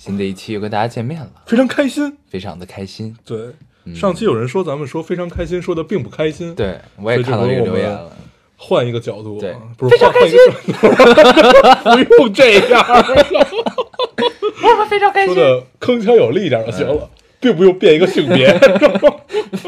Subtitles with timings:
[0.00, 2.16] 新的一期又跟大家见面了，非常开心。
[2.26, 3.14] 非常的开心。
[3.22, 3.38] 对，
[3.94, 8.10] 上期有人说咱们说非常开心，说的并不开心。，对我也看到这个留言了，
[8.56, 12.82] 换一个角度啊，对不是换换一个，不用这样，
[14.62, 18.58] 我们非常开心说的铿锵有力一点就行了，并不用变一个性别，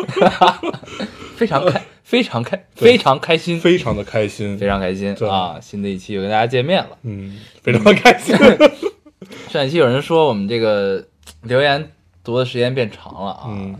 [1.36, 4.66] 非常开， 非常开，非常开心，非常的开心非。
[4.66, 5.58] 常开心对啊！
[5.60, 6.96] 新的一期又跟大家见面了。
[7.02, 8.34] 嗯，非常的开心。
[9.48, 11.04] 上一期有人说我们这个
[11.42, 11.90] 留言
[12.24, 13.74] 读的时间变长了啊，嗯，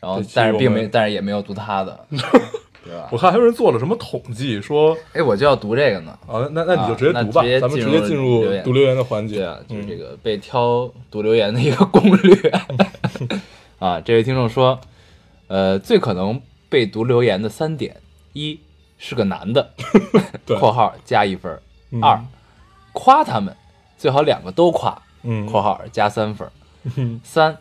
[0.00, 2.04] 然后但是并没，但是也没有读他的，
[2.84, 3.08] 对吧？
[3.12, 6.18] 我看还有人做了什么统计，说哎，我就要读这个呢。
[6.26, 9.44] 啊，那那你就直接啊读吧咱们直接进入读留言的环节。
[9.44, 12.52] 啊，就是这嗯个被挑读留言的一个攻略
[13.78, 14.00] 啊。
[14.00, 14.80] 这位听众说，
[15.48, 17.96] 呃，最可能被读留言的三点：
[18.32, 18.58] 一
[18.98, 19.70] 是个男的
[20.46, 21.52] 对（括号加一分）；
[21.90, 22.20] 嗯二
[22.92, 23.54] 夸他们，
[24.00, 26.50] 最好两个都夸嗯（括号加三分儿）；
[26.96, 27.54] 嗯三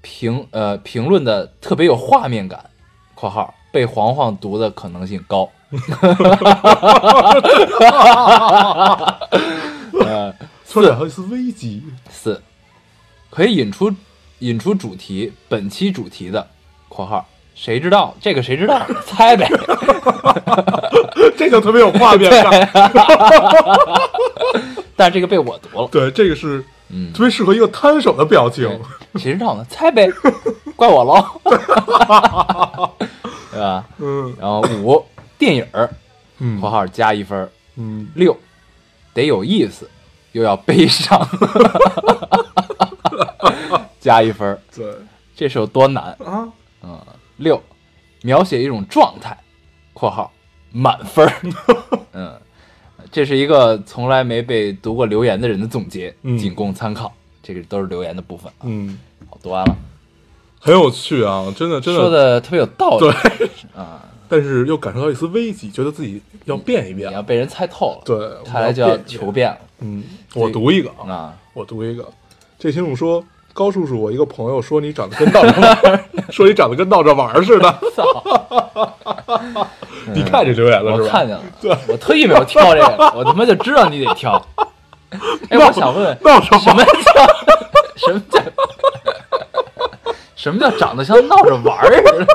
[0.00, 2.68] 评呃评论的特别有画面感
[3.14, 5.48] （括号被黄黄读的可能性高）。
[10.04, 10.34] 呃，
[10.66, 12.42] 说点好意思危机，四，
[13.30, 13.94] 可以引出
[14.40, 16.44] 引出主题，本期主题的
[16.90, 18.82] （括号谁知道这个谁知道？
[19.06, 19.48] 猜呗。
[21.36, 22.68] 这就特别有画面感。
[25.00, 28.68] 但是这个被我读了，对，这个是嗯特，别适合一个摊手的表情。
[29.14, 29.64] 谁知道呢？
[29.70, 30.06] 猜呗，
[30.76, 31.24] 怪我喽，
[33.50, 33.82] 对吧？
[33.96, 35.02] 嗯然后五，
[35.38, 35.88] 电影儿
[36.38, 38.36] 嗯（括号加一分儿）嗯，六，
[39.14, 39.88] 得有意思，
[40.32, 41.26] 又要悲伤，
[43.98, 44.60] 加一分儿。
[44.76, 44.86] 对
[45.34, 46.14] 这是有多难？
[46.22, 46.46] 啊，
[46.82, 47.00] 嗯，
[47.38, 47.62] 六，
[48.20, 49.34] 描写一种状态
[49.94, 50.30] （括号
[50.72, 51.32] 满分儿
[52.12, 52.38] ）。嗯，
[53.12, 57.12] 这是一个从来没被读过留言的人的总结，嗯仅供参考。
[57.42, 58.62] 这个都是留言的部分啊。
[58.64, 58.98] 嗯，
[59.28, 59.76] 好，读完了，
[60.60, 62.00] 很有趣啊，真的真的。
[62.00, 63.10] 说的特别有道理。
[63.38, 67.22] 对， 啊，但是又感受到一丝危机，觉得自己要变一变你要。
[67.22, 68.96] 被人猜透了，对，看来就要。
[68.98, 70.04] 求变了嗯，
[70.34, 71.38] 我读一个啊，啊。
[71.54, 72.06] 我读一个。
[72.58, 77.80] 这听众说，高叔叔，我一个朋友说你长得跟闹着玩儿， 说你长得跟闹着玩儿似的。
[80.14, 81.04] 你看这留言了是吧？
[81.04, 81.42] 我看见了，
[81.88, 84.40] 我特意没有挑这个， 我他妈就知道你得挑。
[85.48, 86.92] 哎，我想问问，闹什么叫
[87.96, 88.40] 什么叫
[90.36, 92.26] 什么叫长得像闹着玩儿似的？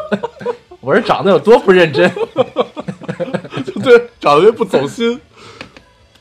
[0.81, 2.11] 我是长得有多不认真？
[3.83, 5.19] 对，长得也不走心，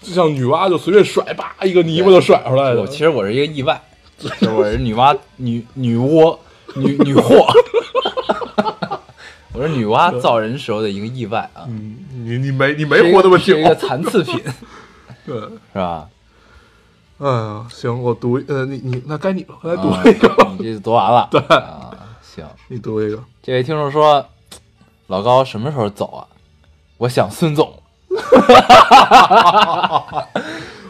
[0.01, 2.81] 就像女娲就随便甩，叭一个泥巴就甩出来了。
[2.81, 3.79] 我其实我是一个意外，
[4.17, 6.39] 就是我是女娲女女娲
[6.77, 7.47] 女女祸，
[9.55, 14.43] 我说女娲造人时候的一个意外啊，嗯，你你没你没活那么久是一，个残次品，
[15.25, 15.37] 对。
[15.37, 16.09] 是吧？
[17.19, 20.29] 哎呀，行，我读呃，你你那该你了，来读啊一个，
[20.59, 22.45] 你这读完了，对啊，行。
[22.67, 23.23] 你读一个。
[23.41, 24.27] 这位听众说，
[25.07, 26.27] 老高什么时候走啊？
[26.99, 27.81] 我想孙总。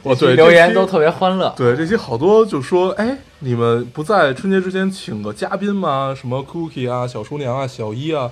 [0.02, 6.14] 我对留言都特别欢乐，对这期好多就说，哎，你们不在春节之前请个嘉宾吗？
[6.18, 8.30] 什么 Cookie 啊、小厨娘啊、小一啊，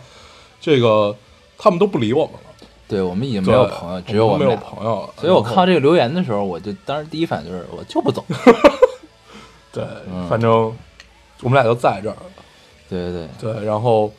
[0.63, 1.15] 这个
[1.59, 4.59] 他们都不理我们了，对我们已经没有朋友，只有我们没有。
[4.59, 5.11] 朋友了。
[5.21, 8.25] 所以我看到这个留言的时候，我就当时第一反应就是我就不走。
[9.73, 10.73] 对，嗯反正
[11.43, 12.23] 我们俩就在这儿了。
[12.89, 13.55] 对对对。
[13.55, 14.13] 对，然后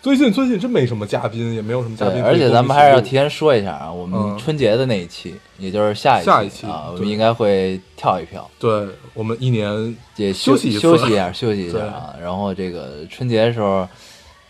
[0.00, 3.10] 最近最近真没什么嘉宾，也没有什么嘉，宾，而且咱们还是要提。
[3.10, 12.14] 前说一下啊，我们嗯春节的那一期，也就是下一下一期啊，我们应该会跳一跳，对我们一年也休息休息一下，休息一下啊。
[12.22, 13.86] 然后这个春节的时候，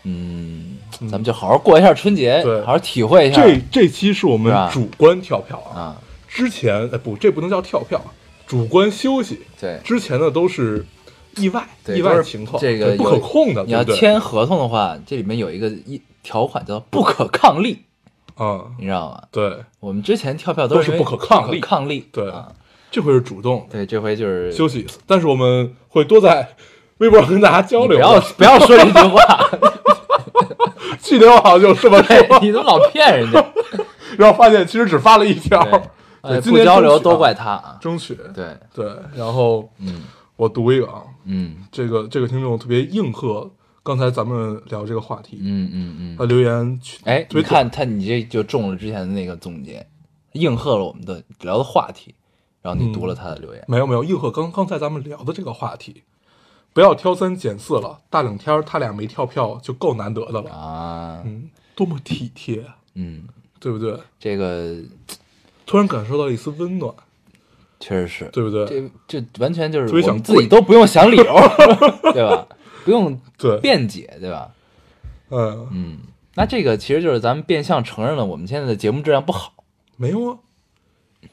[0.03, 2.59] 嗯，嗯咱们就好好过一下春节，对。
[2.61, 3.41] 好好体会一下。
[3.43, 6.01] 这这期是我们主观跳票啊，啊。
[6.27, 8.01] 之前哎不，这不能叫跳票，
[8.47, 9.41] 主观休息。
[9.59, 10.85] 对，之前的都是
[11.37, 17.83] 意外，意外情况，这个不可控的，你要签合同的话，这里面有一个一条款叫不可抗力，
[18.39, 19.23] 嗯，你知道吗？
[19.31, 21.59] 对，我们之前跳票都是不可抗力。
[21.59, 22.29] 抗力，对。
[22.29, 22.51] 啊，
[22.89, 26.47] 这回是主动对，这回就是休息一次，但是我们会多在
[26.97, 27.97] 微博上跟大家交流。
[27.97, 29.49] 不要不要说这句话，
[31.03, 33.45] 去年我好像就这么说，你怎么老骗人家？
[34.17, 35.61] 然后发现其实只发了一条。
[36.45, 37.77] 不交流都怪他啊。
[37.81, 40.03] 争取对，对，然后嗯，
[40.37, 43.51] 我读一个啊，嗯这个这个听众特别应和
[43.83, 46.27] 刚才咱们聊这个话题，嗯嗯嗯他嗯。
[46.29, 49.85] 留言去哎，特别你看他，你这就中了之前的那个总结，
[50.31, 52.15] 应和了我们的聊的话题，
[52.61, 53.61] 然后你读了他的留言。
[53.67, 56.03] 没有没有应和刚刚才咱们聊的这个话题，
[56.73, 63.23] 不要挑三拣四了，大冷天儿他俩没跳票就够难得的了，啊，嗯，多么体贴啊，嗯，
[63.59, 63.97] 对不对？
[64.19, 64.75] 这个
[65.65, 66.93] 突然感受到一丝温暖，
[67.79, 68.65] 确实是，对不对？
[69.07, 71.23] 这这完全就是想我们自己都不用想理由，
[72.11, 72.47] 对吧？
[72.83, 74.51] 不用对，辩解，对吧？
[75.29, 75.97] 嗯，嗯，
[76.35, 79.53] 那这个其实就是咱们变相承认了我们现在的节目质量不好。
[79.95, 80.39] 没有啊，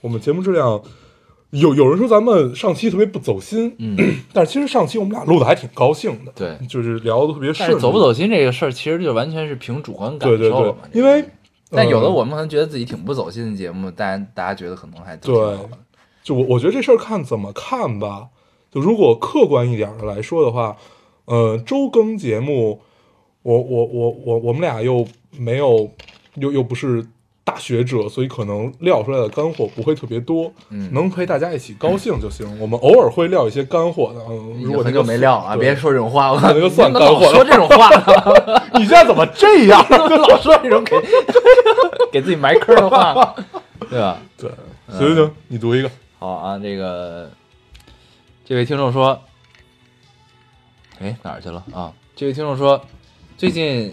[0.02, 0.80] 我们节目质量
[1.50, 3.96] 有有人说咱们上期特别不走心，嗯，
[4.32, 11.24] 但是其实上期我们俩录的还挺高兴的，对就是聊的特别但顺走不走心这个事儿，其实就完全是凭主观感对对对受了嘛。，因为
[11.70, 15.58] 但有的呃我们可能觉得自己挺不走心的节目，但大家觉得可能还对的。
[16.22, 18.28] 就我我觉得这事儿看怎么看吧。
[18.70, 20.76] 就如果客观一点的来说的话，
[21.24, 22.80] 呃，周更节目，
[23.42, 25.04] 我我我我我们俩又
[25.36, 25.90] 没有
[26.36, 27.04] 又又不是
[27.50, 32.46] 大学者，所以可能撂出来的干货不会特别多，嗯能陪大家一起高兴就行。
[32.60, 39.84] 我们偶尔会撂一些干货的，嗯，如果那个久没撂了啊，别说这种话，我那就算干货了说这种话呢， 你现在怎么这样？
[39.88, 40.96] 怎么老说这种给
[42.12, 43.34] 给自己埋坑的话，
[43.88, 44.22] 对吧？
[44.36, 44.48] 对，
[44.88, 47.28] 行行行，你读一个，好啊，这个
[48.44, 49.20] 这位听众说，
[51.00, 51.92] 哎哪儿去了啊？
[52.14, 52.80] 这位听众说，
[53.36, 53.92] 最近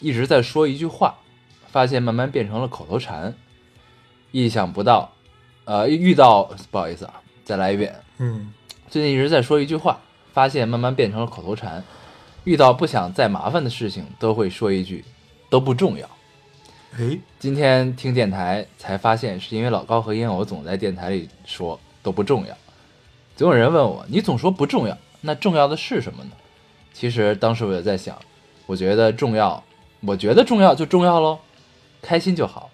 [0.00, 1.14] 一直在说一句话，
[1.76, 3.34] 发现慢慢变成了口头禅，
[4.30, 5.12] 意想不到，
[5.66, 8.50] 呃，遇到不好意思啊，再来一遍，嗯
[8.88, 10.00] 最近一直在说一句话，
[10.32, 11.84] 发现慢慢变成了口头禅，
[12.44, 15.04] 遇到不想再麻烦的事情都会说一句，
[15.50, 16.08] 都不重要。
[16.96, 22.56] 哎，今天听电台才发现，是因为老高和烟偶总在电台里说都不重要。
[23.36, 26.30] 总有人问我，你总说不重要，那重要的是什么呢？
[26.94, 28.18] 其实当时我也在想，
[28.64, 29.62] 我觉得重要，
[30.00, 31.38] 我觉得重要就重要喽，
[32.06, 32.70] 开心就好，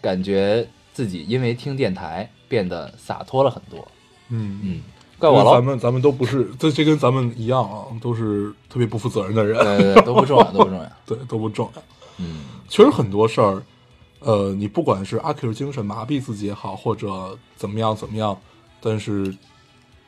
[0.00, 3.86] 感觉自己因为听电台变得洒脱了很多。
[4.28, 4.80] 嗯嗯，
[5.18, 5.54] 怪我了。
[5.54, 10.92] 咱们咱们都不是，这这跟咱们一样啊，都是特别不负责任的人，对对对，都不重要， 都不重要。
[11.04, 11.82] 对，都不重要。
[12.18, 13.62] 嗯，确实很多事儿，
[14.20, 18.38] 呃，你不管是阿 Q 精神麻痹自己也好，或者怎么样怎么样，
[18.80, 19.34] 但是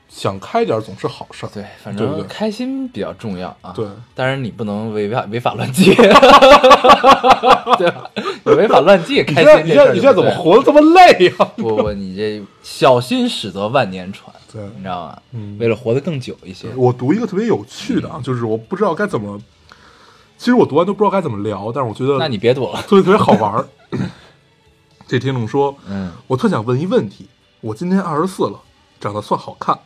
[0.08, 1.50] 想开点儿总是好事儿。
[1.52, 3.72] 对，反正开心比较重要啊。
[3.74, 8.10] 对，当然你不能违法 违法乱纪， 对吧？
[8.44, 15.18] 你违法乱纪，你开心你现在你现在怎么活得这么累呀、不不，你这小心驶得万年船，对你知道吗？
[15.32, 19.38] 嗯为了活得更久一些，我读一个特别有趣的啊，就是我不知道该怎么，
[20.38, 22.80] 其实我读完都不知道该怎么聊，但是我觉得那你别读了。
[22.88, 23.68] 特别特别好玩儿。
[25.06, 27.28] 这听众说，嗯，我特想问一问题：
[27.60, 28.60] 我今年二十四了，
[29.00, 29.78] 长得算好看，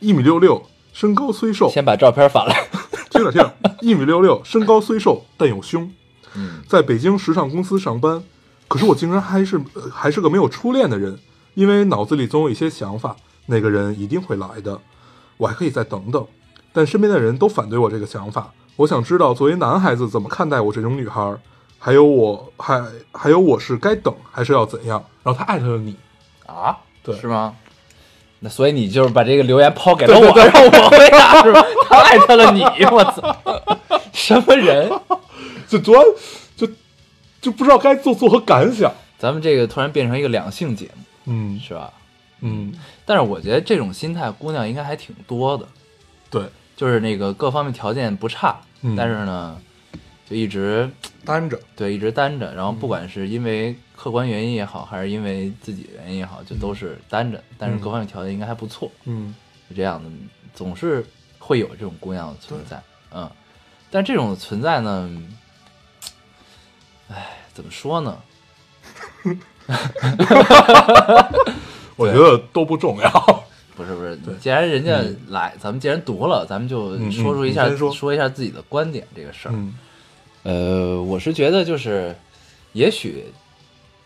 [0.00, 2.68] 一米六六，身高虽瘦，先把照片发来。
[3.10, 5.92] 听着听着，一米六六，身高虽瘦，但有胸，
[6.34, 8.22] 嗯，在北京时尚公司上班。
[8.66, 11.18] 可是我竟然还是、呃还是个没有初恋的人，
[11.54, 13.16] 因为脑子里总有一些想法，
[13.46, 14.80] 那个人一定会来的，
[15.36, 16.24] 我还可以再等等。
[16.72, 18.52] 但身边的人都反对我这个想法。
[18.76, 21.38] 我想知道，作为男孩子怎么看待我这种女孩儿？
[21.78, 22.82] 还有我还
[23.12, 25.04] 还有我是该等还是要怎样？
[25.22, 25.96] 然后他艾特了你，
[26.46, 27.54] 啊，对是吗？
[28.40, 31.64] 那所以你就是把这个留言抛给了我，让我 回答是吧？
[31.88, 33.36] 他艾特了你， 我操，
[34.12, 34.90] 什么人？
[35.68, 36.02] 就读完
[36.56, 36.66] 就
[37.40, 38.92] 就不知道该做作何感想。
[39.18, 41.92] 咱们这个突然变成一个两性节目，嗯是吧？
[42.40, 42.72] 嗯，
[43.04, 45.66] 但是我觉得这种心态，姑娘应该还挺多的，
[46.30, 46.42] 对，
[46.74, 49.56] 就是那个各方面条件不差，嗯但是呢，
[50.30, 50.88] 就一直
[51.26, 59.34] 单着，对一直单着，然后不管是因为客观原因也好，还是因为自己的原因也好，就都是单着，但是各方面条件应该还不错，嗯。
[59.68, 60.10] 是这样的，
[60.52, 61.04] 总是
[61.38, 62.82] 会有这种姑娘的存在，
[63.14, 63.30] 嗯，
[63.88, 65.08] 但这种存在呢，
[67.08, 68.18] 哎，怎么说呢？
[71.94, 73.44] 我觉得都不重要。
[73.76, 79.52] 不是不是对，既然人家来，咱们既然读了，咱们就嗯说出一下、说一下自己的观点这个事儿。
[79.54, 79.72] 嗯
[80.42, 82.16] 呃，我是觉得就是，
[82.72, 83.26] 也许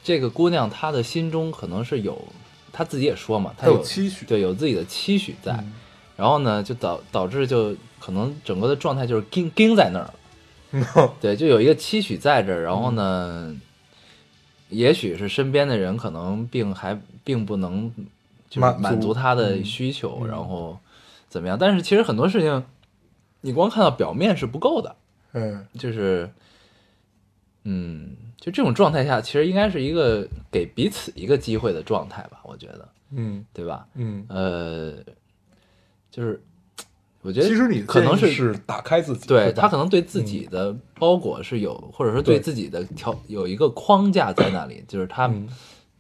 [0.02, 2.20] 这个姑娘她的心中可能是有，
[2.72, 4.26] 她自己也说嘛，她她有有期许。
[4.26, 5.72] 对，有自己的期许在，嗯。
[6.16, 10.14] 然后呢，就导导致就可能整个的状态就是盯盯在那儿了，
[10.72, 13.54] 嗯对，就有一个期许在这儿，然后呢，
[14.68, 17.92] 也许是身边的人可能并还并不能
[18.50, 20.28] 就是满足她的嗯需求，嗯。
[20.28, 20.78] 然后
[21.28, 21.56] 怎么样？
[21.58, 22.64] 但是其实很多事情，
[23.40, 24.96] 你光看到表面是不够的。
[25.34, 25.66] 嗯。
[25.74, 26.28] 就是，
[27.64, 33.86] 嗯，就这种状态下，其实应该是一个给彼此一个机会的状态吧，我觉得，嗯对吧？
[33.94, 34.24] 嗯。
[34.28, 34.94] 呃，
[36.10, 36.42] 就是
[37.20, 42.40] 我觉得其实你可能是是打开自己，对他可能对自己的包裹是有，或者说对对。
[42.40, 45.46] 自己的条有一个框架在那里，就是他、嗯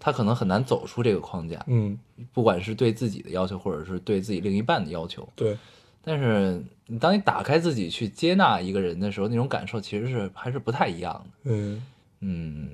[0.06, 1.98] 他可能很难走出这个框架，嗯，
[2.34, 5.26] 不管是对自己的要求，或者是对自己另一半的要求。
[5.34, 5.56] 对，
[6.04, 11.50] 但是你当你打开自己去接纳一个人的时候，那种感受其实是还是不太一样的。
[11.50, 11.82] 嗯，
[12.20, 12.68] 嗯，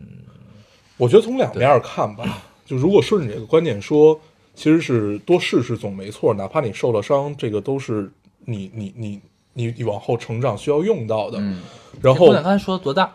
[0.96, 4.20] 我觉得从两面儿看吧， 就如果顺着你这个观点说，
[4.54, 8.10] 其实是多试试总没错，哪怕你受了伤，这个都是
[8.44, 9.20] 你你你
[9.52, 11.38] 你你往后成长需要用到的。
[11.40, 11.60] 嗯
[12.00, 13.12] 然后刚才说多大？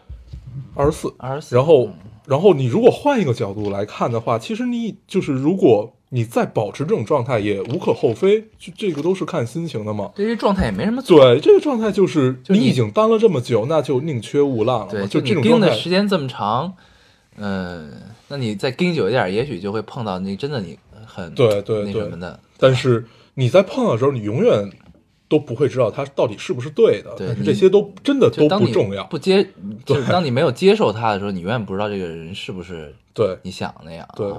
[0.75, 1.55] 二十四，二十四。
[1.55, 1.89] 然后，
[2.25, 10.13] 然后你如果换一个角度来看的话，其实你就是如果你再保持这种状态，也无可厚非，就这个都是看心情的嘛。
[10.15, 11.19] 对这状态也没什么错。
[11.19, 14.87] 对，这个状态就是你你已经单了这么久，那就宁缺毋滥了。
[14.89, 16.73] 对，就这种状态，的时间这么长，
[17.35, 17.91] 嗯、
[18.29, 22.39] 那你再盯久一点，也许就会碰到你真的你很对对对那什么的。
[22.57, 24.71] 但是你在碰到的时候，你永远
[25.27, 27.13] 都不会知道它到底是不是对的。
[27.19, 29.03] 但是对这些都真的都不重要。
[29.07, 29.45] 不接，
[29.85, 34.15] 就是当你没有接受他的时候，你永远不知道这个人是不是对你想的那样、啊。
[34.15, 34.31] 对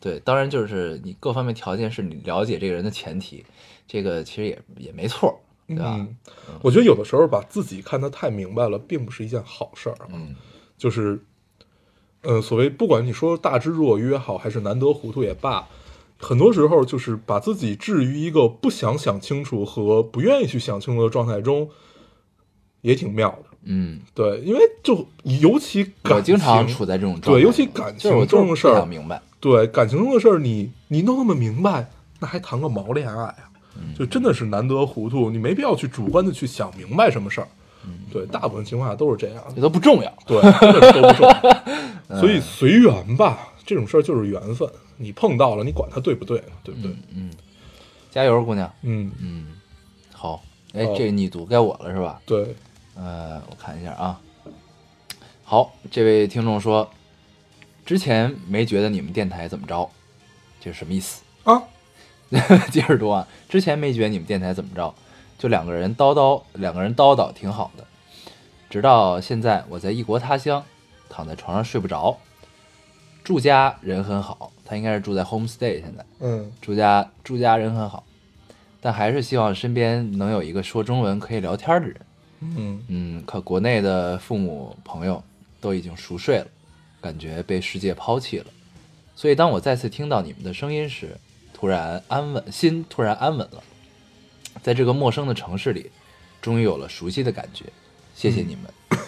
[0.00, 3.44] 对，当然就是你各方面条件是你了解这个人的前提，
[3.86, 5.96] 这个其实也也没错，对吧？
[5.98, 6.16] 嗯，
[6.62, 10.08] 我觉得有的时候把自己看得太明白了，并不是一件好事儿啊。
[10.12, 10.34] 嗯
[10.76, 11.20] 就是，
[12.22, 15.66] 呃，所谓不管你说大智若愚也好，还是难得糊涂也罢，
[16.16, 21.68] 很多时候就是把自己置于一个不想想清楚和不愿意去想清楚的状态中，
[22.82, 23.48] 也挺妙的。
[23.64, 31.90] 嗯，对，因为就尤其感情，我经常处在这种状态，对尤其感情这种事儿想明白，对感情中的事儿，你你弄那么明白，
[32.20, 33.50] 那还谈个毛恋爱啊？
[33.96, 37.48] 就真的是难得糊涂，你没必要去主观的去想明白什么事儿。
[38.12, 39.54] 对，大部分情况下都是这样的。
[39.54, 40.12] 这都不重要。
[40.26, 40.40] 对，
[40.92, 42.18] 都不重要。
[42.18, 44.68] 所以随缘吧，这种事儿就是缘分。
[44.96, 46.42] 你碰到了，你管它对不对？
[46.64, 46.90] 对不对？
[47.14, 47.30] 嗯，
[48.10, 48.68] 加油，姑娘。
[48.82, 49.46] 嗯，嗯，
[50.12, 50.42] 好，
[50.74, 52.20] 哎，哦这你读该我了是吧？
[52.26, 52.54] 对，
[52.96, 54.20] 呃，我看一下啊。
[55.44, 56.90] 好，这位听众说，
[57.88, 59.88] 之前没觉得你们电台怎么着，
[60.60, 61.22] 这是什么意思？
[61.44, 61.62] 啊，
[62.70, 64.94] 接着读啊，之前没觉得你们电台怎么着，
[65.38, 67.86] 就两个人叨叨，两个人叨叨挺好的。
[68.68, 70.62] 直到现在，我在异国他乡，
[71.08, 72.18] 躺在床上睡不着。
[73.24, 78.04] 住家人很好，他应该是住在 homestay，现在嗯住家住家人很好，
[78.82, 81.96] 但还是希望身边能有一个说中文可以聊天的人。
[82.40, 85.24] 嗯嗯，可国内的父母朋友
[85.58, 86.46] 都已经熟睡了，
[87.00, 88.46] 感觉被世界抛弃了。
[89.14, 91.16] 所以当我再次听到你们的声音时，
[91.52, 93.62] 突然安稳，心突然安稳了。
[94.62, 95.90] 在这个陌生的城市里，
[96.40, 97.64] 终于有了熟悉的感觉。
[98.14, 99.00] 谢谢你们。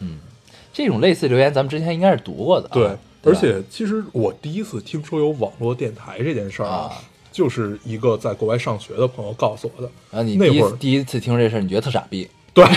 [0.00, 0.18] 嗯，
[0.72, 2.72] 这种类似留言咱们之前应该是读过的、啊。
[2.72, 2.88] 对。
[2.88, 6.90] 吧而且其实我第一次听说有网络电台这件事儿啊，
[7.30, 9.88] 就是一个在国外上学的朋友告诉我的。
[10.10, 12.28] 啊你那会儿次第一次听这事儿，你觉得特傻逼？
[12.52, 12.70] 对， 我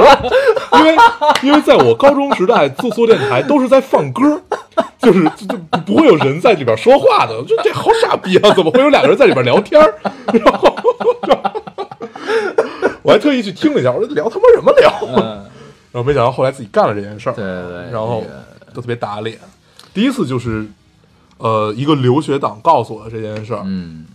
[0.00, 0.30] 说，
[0.72, 0.96] 因为
[1.42, 4.40] 因为在我高中时代做做电台都是在放歌，
[4.98, 8.52] 就是就就不会有人在里边说话的，就这好傻逼啊！
[8.54, 9.94] 怎么会有两个人在里边聊天儿？
[10.32, 10.74] 然后，
[13.02, 14.92] 我还特意去听了一下，我说聊他妈什么聊？
[15.08, 15.16] 嗯，
[15.90, 17.90] 然后没想到后来自己干了这件事儿，对对对。
[17.90, 18.24] 然后
[18.72, 19.38] 都特别打脸。
[19.92, 20.64] 第一次就是，
[21.38, 24.06] 呃，一个留学党告诉我的这件事儿，嗯，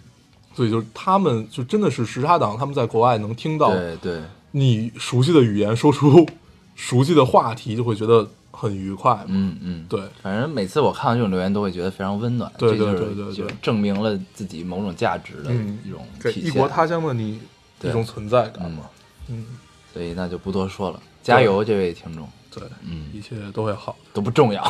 [0.56, 4.22] 所以就是他们就真的是时差党，他们在国外能听到对对。
[4.52, 6.26] 你熟悉的语言，说出
[6.76, 9.18] 熟悉的话题，就会觉得很愉快。
[9.28, 12.52] 嗯嗯，对，反正每次我看到这种留言，都会觉得非常温暖。
[12.58, 16.46] 对对对对对就证明了自己某种价值的嗯一种体现。
[16.46, 17.40] 异国他乡的你
[17.82, 18.84] 一种存在感嗯嘛。
[19.28, 19.46] 嗯，
[19.94, 23.96] 所以那就不多说了，加油，这位听众，对，嗯，一切都会好。
[24.14, 24.64] 都不重要，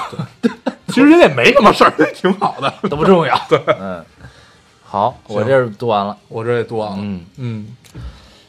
[0.88, 2.74] 其实人也没什么事儿， 挺好的。
[2.90, 3.38] 都不重要。
[3.50, 4.04] 对，嗯，
[4.84, 6.18] 好，我这儿读完了。
[6.30, 6.98] 我这也读完了。
[7.02, 7.76] 嗯嗯，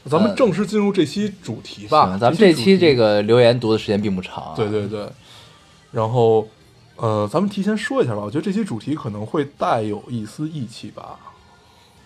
[0.09, 2.07] 咱们正式进入这期主题吧。
[2.07, 4.53] 行，咱们这期这个，个留言读的时间并不长啊。
[4.57, 5.09] 对对对。
[5.93, 6.47] 然后，
[6.97, 8.23] 呃，咱们提前说一下吧。
[8.23, 11.19] 我觉得这期主题可能会带有一丝义气吧，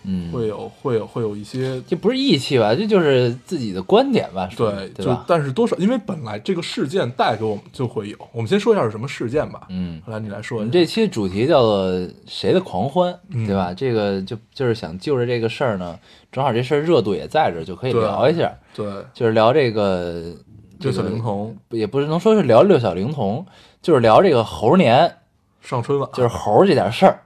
[0.03, 2.73] 嗯，会有会有会有一些这不是义气吧？
[2.73, 4.49] 这就是自己的观点吧？
[4.57, 5.25] 对，就对吧？
[5.27, 8.17] 但是多少，因为本来这个事件带给我们就会有。
[8.31, 9.67] 我们先说一下是什么事件吧。
[9.69, 13.73] 嗯，来，你来说这期主题叫做“谁的狂欢”，嗯对吧？
[13.73, 15.99] 这个就就是想就着这个事儿呢，
[16.31, 20.33] 正好这事儿热度也在这儿，就可以聊一下，对，就是聊这个
[20.79, 23.45] 六小龄童也不是能说是聊六小龄童，
[23.81, 25.17] 就是聊这个猴年，
[25.61, 27.21] 上春晚就是猴这点事儿，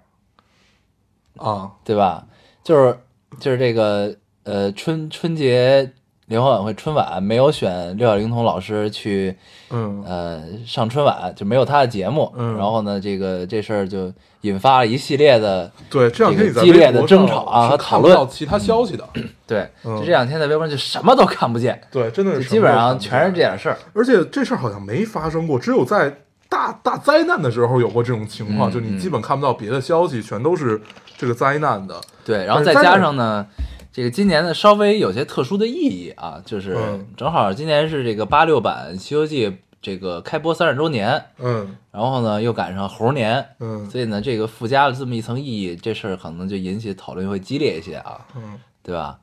[1.37, 2.27] 啊，对吧？
[2.65, 2.97] 就是
[3.39, 5.91] 就是这个呃春春节
[6.25, 9.35] 联欢晚会春晚没有选六小龄童老师去
[9.69, 12.33] 嗯呃上春晚，就没有他的节目。
[12.35, 19.07] 嗯然后呢，这个这事儿就引发了一系列的对，这两天你在这个激烈的争吵啊和讨论到其他消息的，
[19.45, 23.51] 对，嗯就这两天在微博上就什么都看不见，对，真的是基本上全是这样。
[23.51, 23.77] 点事儿。
[23.93, 26.11] 而且这事儿好像没发生过，只有在
[26.55, 30.81] 大大灾难的时候有过这种情况，就你基本看不到别的消息，全都是
[31.17, 31.99] 这个灾难的。
[32.23, 33.45] 对，然后再加上呢，
[33.91, 37.07] 这个今年呢稍微有些特殊的意义啊，就是嗯。
[37.17, 39.47] 正好今年是这个八六版《西游记》
[39.81, 41.75] 这个开播三十周年，嗯。
[41.91, 43.89] 然后呢又赶上猴年，嗯。
[43.89, 48.57] 所以呢这个附加了这么一层意义，这事儿可能就引起讨论会激烈一些啊，嗯。
[48.81, 49.19] 对吧？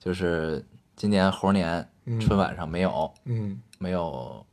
[0.00, 0.64] 就是
[0.96, 2.18] 今年猴年嗯。
[2.18, 3.60] 春晚上没有嗯。
[3.78, 4.44] 没有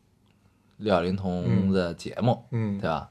[0.79, 3.09] 六小龄童的节目，嗯对，吧？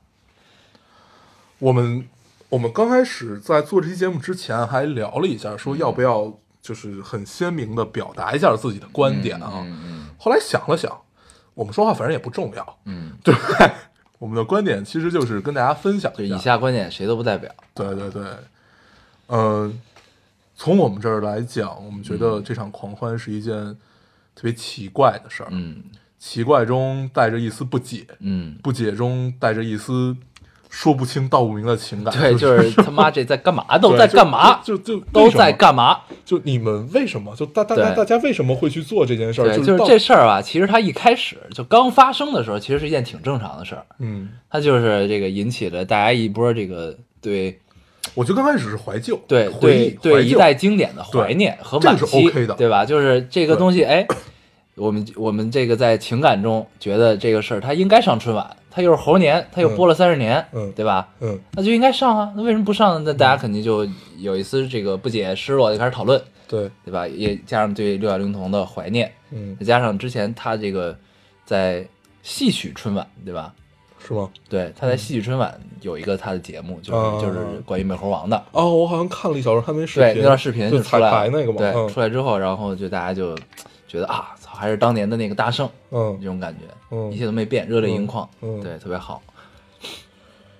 [1.58, 2.06] 我们
[2.50, 9.64] 我们刚开始在做这期节目之前还聊了一下，说要不要就是很鲜明的表达一下自己的观点啊。
[9.64, 11.00] 嗯后来想了想，
[11.54, 13.32] 我们说话反正也不重要，嗯，对。
[13.32, 13.70] 不对？
[14.18, 16.34] 我们的观点其实就是跟大家分享就一下。
[16.34, 18.24] 以下观点谁都不代表，对对对，
[19.28, 19.72] 呃，
[20.56, 22.18] 从我们这儿来讲，我们觉嗯。
[22.18, 23.54] 得这场狂欢是一件
[24.34, 25.84] 特别奇怪的事儿，嗯
[26.18, 28.56] 奇怪中带着一丝不解，嗯。
[28.62, 30.16] 不解中带着一丝
[30.68, 32.12] 说不清道不明的情感。
[32.12, 33.78] 对，就就是他妈这在干嘛？
[33.78, 34.60] 都在干嘛？
[34.62, 36.00] 就就就都在干嘛？
[36.24, 37.34] 就你们为什么？
[37.34, 39.44] 就大大家大家为什么会去做这件事儿？
[39.44, 40.42] 对，就是这事儿吧。
[40.42, 43.86] 其实它一开始就刚发生的时候，其实是一件挺正常的事儿。
[43.98, 47.58] 嗯，它就是这个引起了大家一波这个对
[48.14, 52.84] 我觉得刚开始是怀旧，对对对一代经典的怀念和惋这个是惜，OK 的对吧？
[52.84, 54.06] 就是这个东西，哎，
[54.78, 61.08] 我们我们这个在情感中觉得这个事儿它应该上春晚，它又是猴年，它又播了三十年，嗯对吧？
[61.20, 63.02] 嗯那就应该上啊，那为什么不上呢？
[63.04, 63.86] 那大家肯定就
[64.18, 66.20] 有一丝这个不解、失落，就开始讨论。
[66.46, 67.06] 对，对吧？
[67.06, 70.96] 也加上对六小龄童的怀念，嗯再加上之前他这个
[71.44, 71.86] 在
[72.22, 73.52] 戏曲春晚，对吧？
[74.00, 74.30] 是吗？
[74.48, 78.42] 对，他在戏曲春晚有一个他的节目，就是、啊就是关于美猴王的。
[78.52, 83.36] 哦，我好像看了一小时，还没视对，频，那段视频就出来那个嘛，对，嗯出来之后，然后就大家就
[83.88, 89.22] 觉得啊，操，还是当年的那个大圣嗯这种感觉，嗯一切都没变，热泪盈眶，嗯嗯对，特别好。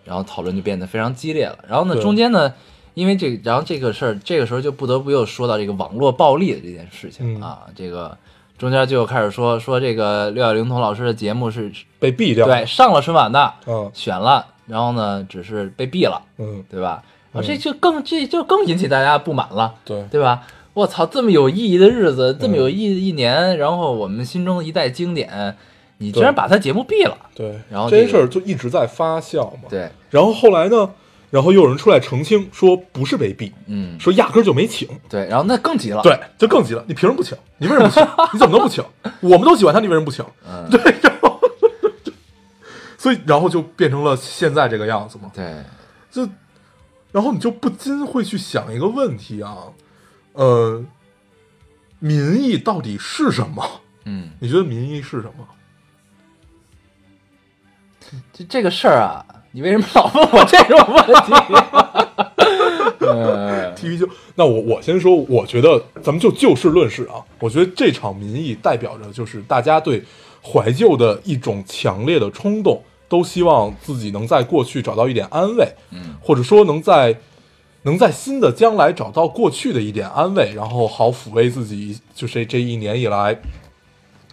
[0.04, 1.58] 然后讨论就变得非常激烈了。
[1.68, 2.54] 然后呢，中间呢，
[2.94, 7.66] 因为这个，然后这个事儿，这个时候就不得不又说到这个网络暴力的这件事情嗯啊。
[7.74, 8.16] 这个
[8.56, 17.02] 中间就开始说说这个六小龄童老师的节目是被毙掉，对，上了春晚的，嗯选了，然后呢，只是被毙了，嗯，对吧？
[17.32, 20.42] 啊，嗯这就更这就更引起大家不满了，对，对吧？
[20.78, 25.56] 我操，这么有意义的日子，这么嗯有意义的一年，然后我们心中的一代经典，
[25.98, 30.88] 你居然把他节目毙了，对，然后这事儿就一直在发酵嘛，对，然后后来呢，
[31.30, 37.36] 然后又有人出来澄清说不是被毙，嗯，说压根儿就没请，对，然后那更急了，对，就更急了，你凭什么不请？
[37.58, 38.04] 你为什么不请？
[38.32, 38.84] 你怎么能不请？
[39.18, 40.24] 我们都喜欢他，你为什么不请？
[40.48, 41.40] 嗯，对，然后，
[42.96, 45.44] 所以然后就变成了现在这个样子嘛，对，
[46.12, 46.30] 就，
[47.10, 49.64] 然后你就不禁会去想一个问题啊，
[50.38, 50.84] 呃，
[51.98, 53.80] 民意到底是什么？
[54.04, 55.44] 嗯，你觉得民意是什么？
[58.32, 61.32] 这这个事儿啊，你为什么老问我这种问题？
[63.10, 67.18] 嗯 TV 就那我我先说，我觉得咱们就就事论事啊。
[67.40, 70.04] 我觉得这场民意代表着就是大家对
[70.40, 77.18] 怀旧的一种强烈的冲动，都希望自己能在过去找到一点安慰，嗯，或者说能在
[77.88, 83.40] 能在新的将来找到过去的一点安慰，然后好抚慰自己，就是这一年以来，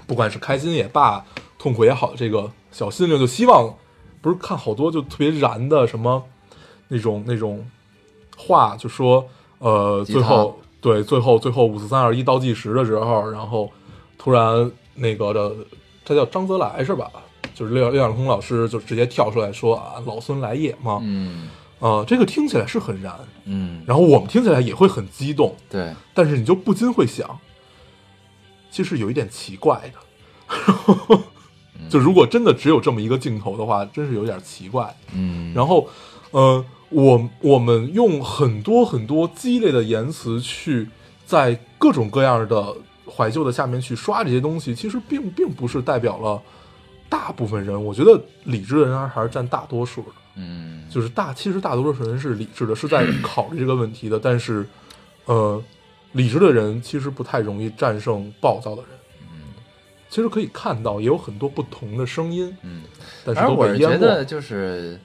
[0.06, 1.26] 不管是开心也罢，
[1.58, 3.74] 痛苦也好，这个小心灵，就希望
[4.22, 6.22] 不是看好多就特别燃的什么
[6.90, 7.66] 那种那种
[8.36, 9.26] 话，就说
[9.60, 13.72] 呃，最后对最后最后五四三二一倒计时的时候，然后
[14.18, 15.52] 突然那个的，
[16.04, 17.10] 他叫张泽来是吧？
[17.54, 21.48] 就是廖廖晓空老师就直接跳出来说啊，老孙来也嘛，嗯
[21.80, 23.14] 呃，这个听起来是很燃，
[23.46, 27.40] 嗯，然后我们听起来也会很激动，对，但是你就不禁会想，
[28.72, 31.20] 其实有一点奇怪的。
[31.90, 34.96] 就如果真的只有这么一个镜头的话，真是有点奇怪。
[35.14, 35.88] 嗯，然后，
[36.32, 40.88] 呃，我我们用很多很多激烈的言辞去
[41.26, 42.74] 在各种各样的
[43.06, 46.42] 怀旧的下面去刷这些东西，其实并并不是代表了
[47.10, 47.84] 大部分人。
[47.84, 50.08] 我觉得理智的人还是占大多数的。
[50.38, 54.20] 嗯，就是大，其实大多数人是理智的，是在 考虑这个问题的。
[54.20, 54.66] 但是，
[55.26, 55.62] 呃，
[56.14, 58.92] 理智的人其实不太容易战胜暴躁的人。
[60.08, 62.84] 其实可以看到，也有很多不同的声音，嗯，
[63.26, 63.76] 但是我。
[63.76, 64.98] 觉得就是，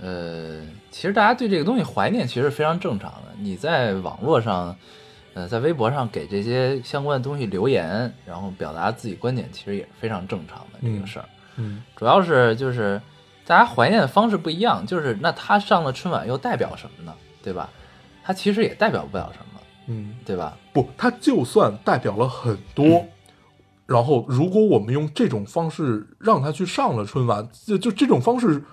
[0.00, 0.60] 呃，
[0.92, 3.34] 其实大家对这个东西怀念其实非常正常的。
[3.40, 4.76] 你在网络上，
[5.34, 11.24] 呃，在微博上给这些相关的东西留言，然后表达自己观点，其实也是非常正常的这个事儿。
[11.56, 13.00] 嗯主要是就是
[13.46, 17.14] 大家怀念的方式不一样，就是那他上了春晚又代表什么呢？
[17.42, 17.70] 对吧？
[18.24, 20.56] 他其实也代表不了什么，嗯，对吧？
[20.72, 23.06] 不，他就算代表了很多，
[23.86, 28.64] 然后如果我们用这种方式让他去上了春晚，就就这种方式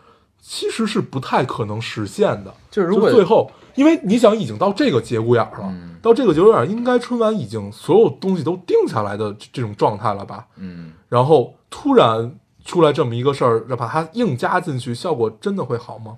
[0.42, 2.52] 其实是不太可能实现的。
[2.72, 10.48] 就是如果最后，因为你想已经到这个节骨眼儿了，嗯到这个节骨眼儿，应该春晚已经所有东西都定下来的这这种状态了吧？
[10.58, 16.18] 嗯，然后突然出来这么一个事儿，把它硬加进去，效果真的会好吗？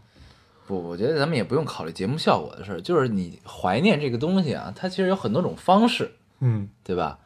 [0.67, 7.19] 不，我觉得咱们也不用考虑节目效果的事儿，就是你怀念这个东西啊，它其实有很多种方式，嗯对吧？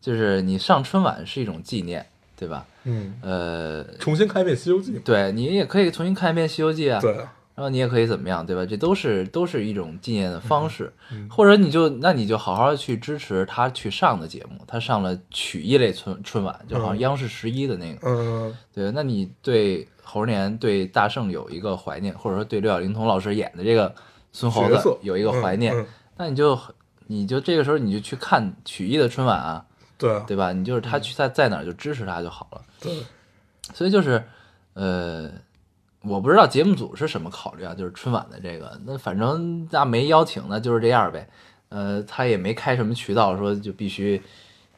[0.00, 2.04] 就是你上春晚是一种纪念，
[2.36, 2.66] 对吧？
[2.84, 4.92] 嗯，呃，重新看一遍《西游记》。
[5.02, 8.66] 对你也可以重新看一遍《西游记》啊，对啊，然后你也可以怎么样，对吧？
[8.66, 16.98] 这都是都是一种纪念的方式，嗯或者你就那你就好好去支持他去上的节目，他上了曲艺类春春晚，就好像嗯。
[16.98, 23.94] 央视十一的那个，嗯对，那你对猴年对大圣有一个怀念，或者说对六小龄童老师演的这个
[24.32, 25.72] 孙猴子有一个怀念，
[26.16, 26.58] 那你就
[27.06, 29.64] 你就这个时候你就去看曲艺的春晚啊，
[29.96, 30.52] 对啊，对吧？
[30.52, 32.60] 你就是他去在在哪儿就支持他就好了。
[32.80, 32.92] 对，
[33.72, 34.22] 所以就是，
[34.72, 35.30] 呃，
[36.06, 41.28] 我不知道节目组是什么考虑啊，就是春晚的这个，那反正那没邀请，那就是这样呗。
[41.70, 44.20] 呃，他也没开什么渠道说就必须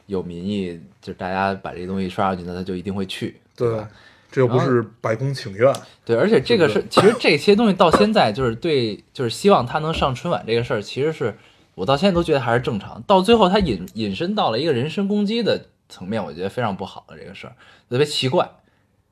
[0.07, 3.85] 有民意，就是大家把这个东西刷上去，那他就一定会去，对
[4.31, 11.37] 这又不是白宫请愿，对，而且这个对是，其实这些东西到现在就是对，就是希望他能上春晚这个事儿，其实是
[11.75, 13.01] 我到现在都觉得还是正常。
[13.03, 17.53] 到最后他引引申到了一个人身攻击的层面，我觉得非常不好的这个事儿，
[17.89, 18.49] 特别奇怪，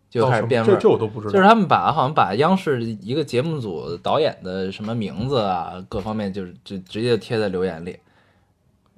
[0.10, 0.76] 就开始变味儿。
[0.76, 7.98] 这这我都不知道，就是他们把好像把央视一个节目组导演的什么名字啊，各方面就是就直接贴在留言里，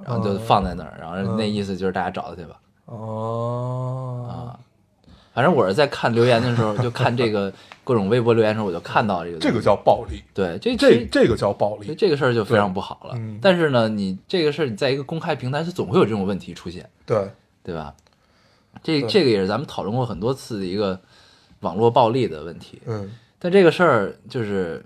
[0.03, 2.59] 然后就放在那儿，然后那意思就是大家找他去吧。
[2.85, 4.59] 哦啊，
[5.33, 7.51] 反正我是在看留言的时候，就看这个
[7.83, 13.13] 各种微博留言的时候，我就看到这个这个叫暴力，对这这这个叫暴力，这个事儿就非常不好了。
[13.17, 17.29] 嗯但是呢，你这个事儿你在一个公开平台，它总会有这种问题出现，对，
[17.63, 17.93] 对吧？
[18.83, 20.99] 这这个也是咱们讨论过很多次的一个
[21.61, 22.81] 网络暴力的问题。
[22.85, 24.83] 嗯但这个事儿就是，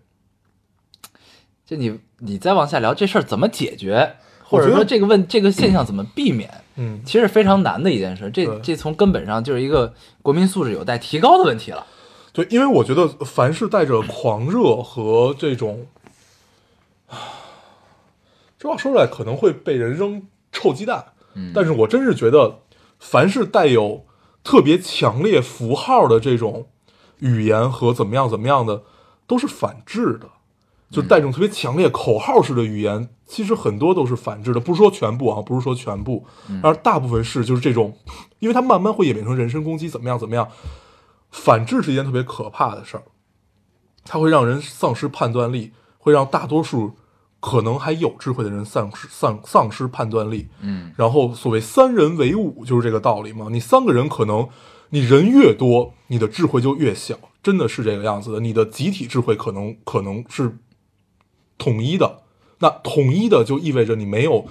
[1.65, 8.30] 就你你再往下聊，这事儿怎么解决，或者说这个问这个现象怎么避免，嗯，其实非常难的一件事。
[8.30, 11.88] 这这从根本上就是一个国民素质有待提高的问题了。
[12.34, 15.88] 对，因为我觉得凡是带着狂热和这种，
[18.60, 22.60] 这话说出来可能会被人扔臭鸡蛋，嗯但是我真是觉得，
[23.01, 24.05] 凡是带有
[24.43, 26.69] 特别强烈符号的这种
[27.17, 28.83] 语言和怎么样怎么样的，
[29.27, 30.29] 都是反制的。
[30.89, 36.25] 就带这种特别强烈口号式的语言，其实很多都是反制的，不是说全部啊，不是说全部，
[36.61, 37.97] 而大部分是就是这种，
[38.39, 40.49] 因为它慢慢会演变成人身攻击，怎么样怎么样，
[41.31, 43.03] 反制是一件特别可怕的事儿，
[44.03, 46.91] 它会让人丧失判断力，会让大多数
[47.41, 50.47] 可能还有智慧的人丧失丧丧失判断力。
[50.62, 54.47] 嗯然后所谓三人为伍就是这个道理嘛，你三个人可能
[54.91, 58.39] 你人越多，你的智慧就越小，真的是这个样子的。
[58.39, 60.60] 你的集体智慧可能可能是
[61.58, 62.21] 统一的，
[62.60, 64.45] 那统一的就意味着你没有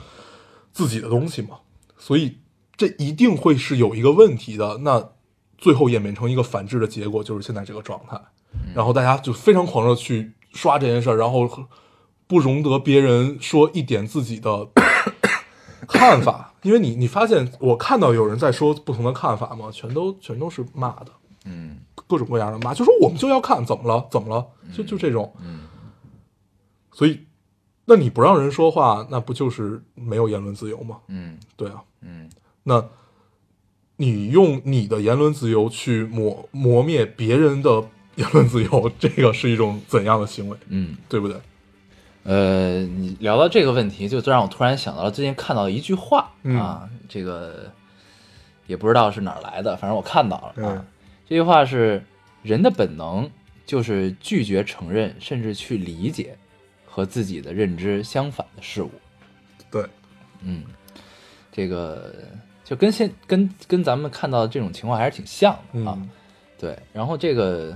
[0.73, 1.59] 自己的东西嘛，
[1.97, 2.39] 所以
[2.77, 4.79] 这一定会是有一个问题的。
[4.79, 5.11] 那
[5.59, 8.21] 最后演变成一个反制的结果，就是现在这个状态。
[8.75, 11.69] 然后大家就非常狂热去刷这件事儿，然后
[12.31, 14.69] 不容得别人说一点自己的
[15.89, 21.07] 看法，因为你你发现我看到有人在说不同的看法嘛，全都全都是骂的，
[21.47, 21.79] 嗯。
[22.07, 25.61] 各种各样的骂，就说我们就要看怎么了怎么了，就就这种，嗯。
[26.93, 27.19] 所以
[27.85, 30.99] 那你不让人说话，那不就是没有言论自由吗？
[31.09, 31.37] 嗯。
[31.57, 32.31] 对啊，嗯。
[32.63, 32.85] 那
[33.97, 40.97] 你用你的言论自由去磨磨灭别人的言论自由，这个是一种怎样的行为，嗯。
[41.09, 41.37] 对不对？
[42.23, 47.73] 呃，你聊到这个问题，就让我突然想到了最近看到一句话、嗯啊，这个
[48.67, 50.77] 也不知道是哪儿来的，反正我看到了啊。
[50.77, 50.87] 嗯
[51.27, 52.03] 这句话是：
[52.43, 53.31] 人的本能
[53.65, 56.37] 就是拒绝承认，甚至去理解
[56.85, 58.91] 和自己的认知相反的事物。
[59.71, 59.87] 对，
[60.43, 60.65] 嗯，
[61.53, 62.13] 这个
[62.65, 65.95] 就跟现跟跟咱们看到的这种情况还是挺像的啊。
[65.97, 66.11] 嗯
[66.59, 67.75] 对，然后这个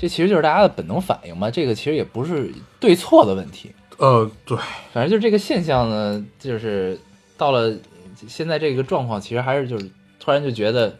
[0.00, 3.70] 这其实就是大家的本能反应嘛，这个其实也不是对错的问题。
[3.98, 4.56] 呃，对，
[4.94, 6.98] 反正就是这个现象呢，就是
[7.36, 7.70] 到了
[8.26, 10.96] 现在这个状况，其实还是就是突然就觉得，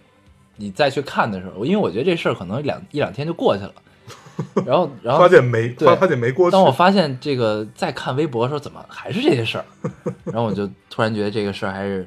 [0.56, 3.72] 你再去看的时候，因为我觉得这事儿可能两一两天就过去了，
[4.66, 9.64] 然后然后发现没对发发现没过去当，我发现这个再看微博的时候，怎么还是这些事儿？
[10.24, 12.06] 然后我就突然觉得这个事儿还是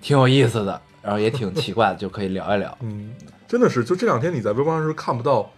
[0.00, 2.78] 挺有意思的，然后也挺奇怪的，就可以聊一聊。
[2.80, 3.12] 嗯，
[3.46, 5.50] 真的是，就这两天你在微博上是看不到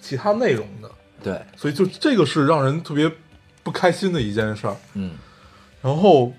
[0.00, 0.90] 其他内容的，
[1.22, 3.10] 对，所以就这个是让人特别
[3.62, 4.76] 不开心的一件事儿。
[4.94, 5.12] 嗯
[5.80, 6.32] 然后，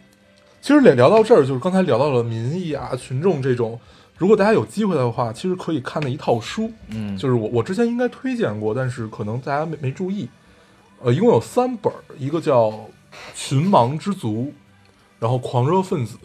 [0.61, 3.79] 其实聊聊到这儿，就是刚才聊到了民意啊、群众这种，
[4.17, 10.27] 如果大家有机会的话，其实可以看的一套书，嗯，就是我我之前应该推荐过，但是可能大家没没注意。
[11.01, 12.67] 呃，一共有三本儿，一个叫
[13.33, 14.43] 《群盲之族》，
[15.19, 16.17] 然后《狂热分子》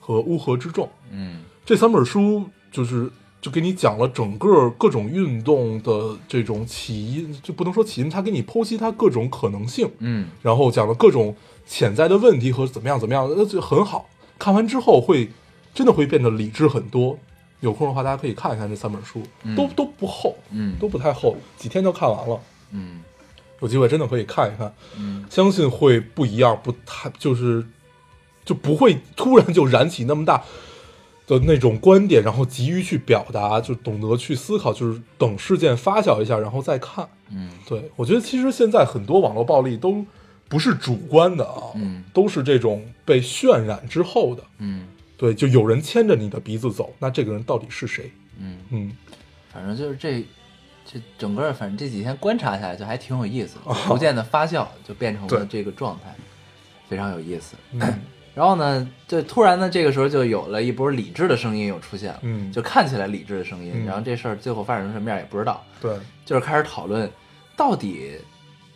[0.00, 0.86] 和《乌合之众》。
[1.10, 3.10] 嗯这三本书就是
[3.42, 11.34] 就给你讲了整个各种运动的这种起因，就不能说起因，他给你剖析它各种可能性，嗯然后讲了各种
[11.66, 14.08] 潜在的问题和怎么样怎么样，那就很好。
[14.38, 15.28] 看完之后会
[15.74, 17.18] 真的会变得理智很多。
[17.60, 19.22] 有空的话，大家可以看一看这三本书，
[19.56, 22.40] 都都不厚，嗯都不太厚，几天就看完了。
[22.70, 23.00] 嗯
[23.60, 27.64] 有机会真的可以看一看，嗯相信会不一样，不太就是
[28.44, 30.42] 就不会突然就燃起那么大
[31.38, 37.08] 的那种观点，然后急于去表达，就懂得去思考，就是等事件发酵一下，然后再看。
[37.30, 40.04] 嗯对我觉得其实现在很多网络暴力都
[40.48, 44.42] 不是主观的啊，嗯都是这种被渲染之后的。
[44.58, 48.10] 嗯对，就有人牵着你的鼻子走，那这个人到底是谁？
[48.38, 48.92] 嗯，嗯，
[49.52, 50.24] 反正就是这
[50.84, 56.12] 这整个反正这几天观察下来，就还挺有意思的， 逐渐的发酵，就变成了这个状态，
[56.88, 57.54] 非常有意思。
[57.72, 57.80] 嗯
[58.34, 63.72] 然后呢，就突然呢，这个时候就有了一波理智的声音又出现了，嗯就看起来理智的声音。
[63.74, 67.10] 嗯然后这事儿最后发展成什么样也不知道，对，就是开始讨论
[67.56, 68.12] 到底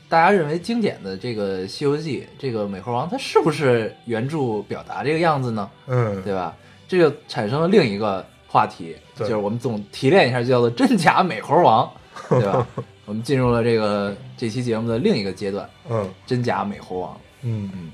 [0.08, 5.70] 大家认为经典的这个《西游记》这个美猴王，它是不是原著表达这个样子呢？
[5.86, 6.54] 嗯，对吧？
[6.86, 11.90] 这就产生了另一个话题，就是我们总提炼一下，就叫做真假美猴王，
[12.28, 12.66] 对吧？
[13.06, 17.18] 我们进入了这个这期节目的另一个阶段，嗯真假美猴王。
[17.42, 17.90] 嗯嗯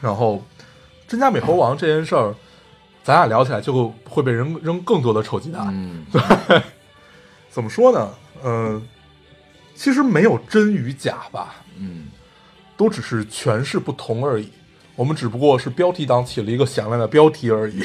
[0.00, 0.42] 然后，
[1.10, 2.32] 真假美猴王这件事儿，
[3.02, 5.66] 咱俩聊起来就会被人扔更多的臭鸡蛋。
[5.68, 6.06] 嗯
[7.50, 8.08] 怎么说呢？
[8.44, 8.80] 嗯、
[9.74, 12.06] 其实没有真与假吧，嗯
[12.76, 14.48] 都只是诠释不同而已。
[14.94, 17.82] 我们只不过是标题党起了一个响亮的标题而已。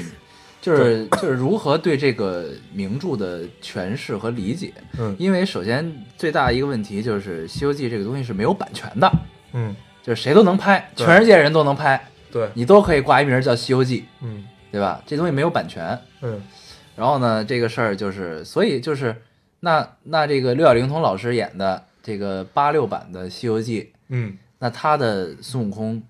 [0.61, 4.71] 就是就是如何对这个名著的诠释和理解。
[4.99, 9.11] 嗯因为首先最大的一个问题就是《西游记》这个东西是没有版权的，
[9.53, 15.01] 嗯，就是谁都能拍，全世界人都能拍，对，你都可以挂一名叫《西游记》，嗯对吧？
[15.05, 15.97] 这东西没有版权。
[16.21, 16.43] 嗯
[16.97, 19.15] 然后呢，这个事儿就是，所以就是，
[19.61, 26.03] 那那这个六小龄童老师演的这个八六版的《西游记》，嗯那他的孙悟空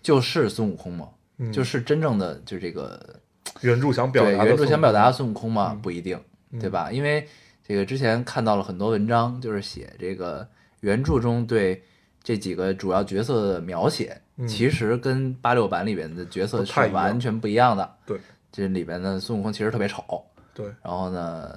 [0.00, 1.08] 就是孙悟空吗？
[1.38, 3.16] 嗯，就是真正的就这个
[3.62, 5.70] 原著想表达原著想表达的孙悟空吗？
[5.72, 6.16] 嗯不一定，
[6.52, 6.92] 嗯对吧？
[6.92, 7.26] 因为
[7.66, 10.46] 这个之前看到了很多文章，就是写这个
[10.78, 11.82] 原著中对
[12.22, 17.90] 这几个主要角色的描写，嗯其实跟八六版里边的角色是完全不一样的。
[18.06, 18.18] 对
[18.50, 20.22] 这里边的孙悟空其实特别丑，
[20.54, 21.50] 对，然后呢，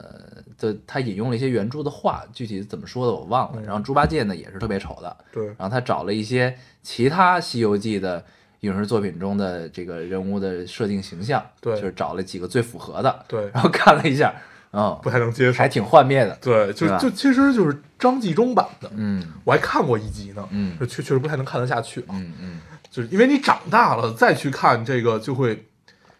[0.57, 3.61] 这他引用了一些原著的话，具体怎么说的我忘了。
[3.61, 8.23] 嗯然后猪八戒呢也是特别丑的，对然后他找了一些其他《西游记》的
[8.61, 14.33] 影视作品中的这个人物的设定形象，对就是找了几个最符合的，对，然后看了一下，
[14.75, 15.69] 嗯，不太能接受还。
[15.69, 22.11] 挺幻灭的，对，就就其实就是张纪中版的，嗯我还看过一集呢，嗯就确确实不太能看得下去啊。
[22.13, 22.59] 嗯嗯
[22.89, 25.65] 就是因为你长大了再去看这个，就会，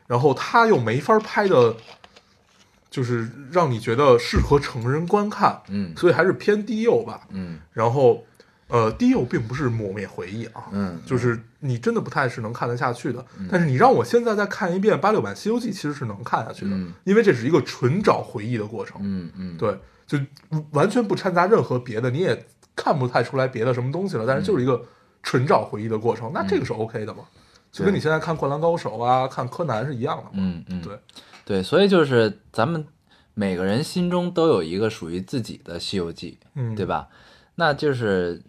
[0.08, 1.74] 然后他又没法拍的，
[2.90, 7.22] 就是让你觉得适合成人观看，嗯所以还是偏低幼吧。
[7.30, 8.26] 嗯然后，
[8.68, 13.24] 呃，低幼并不是抹灭回忆啊，嗯，就是你真的不太是能看得下去的。
[13.50, 19.00] 但是你让我现在再看一遍八六版《西游记》，其实是能看下去的，嗯因为这是一个纯找回忆的过程。
[19.04, 20.18] 嗯嗯，对，就
[20.72, 24.26] 完全不掺杂任何别的，你也看不太出来别的什么东西了。
[24.26, 24.84] 但是就是一个
[25.22, 27.24] 纯找回忆的过程，那这个是 OK 的嘛？
[27.72, 30.30] 就跟你现在看《灌篮高手》啊、看柯南是一样的嘛。
[30.34, 31.00] 嗯嗯，对，
[31.46, 32.84] 对，所以就是咱们
[33.34, 36.86] 每个人心中都有一个属于自己的《西游记》，嗯，对？
[36.86, 37.08] 吧？
[37.58, 38.42] 那就是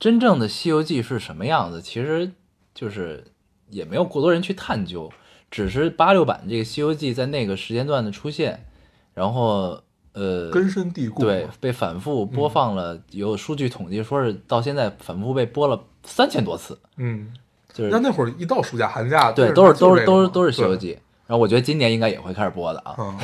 [0.00, 2.32] 真正的《西游记》是什么样子，其实
[2.74, 3.22] 就是
[3.68, 5.12] 也没有过多人去探究，
[5.50, 8.64] 只是八六版这个《西游记》在那个时间段的出现，
[9.12, 9.78] 然后
[10.14, 11.20] 呃，根深蒂固。
[11.22, 17.34] 对被反复播放了，有数据统计说是到现在反复被播了三千多次，嗯，
[17.72, 20.94] 就是那那会儿一到暑假寒假，对，都是都是都是都是《西游记》，
[21.26, 22.96] 然后我觉得今年应该也会开始播的啊。
[22.98, 23.18] 嗯，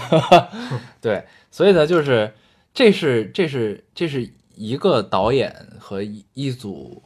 [1.01, 2.35] 对，所以呢，就是
[2.75, 7.03] 这是这是这是一个导演和一一组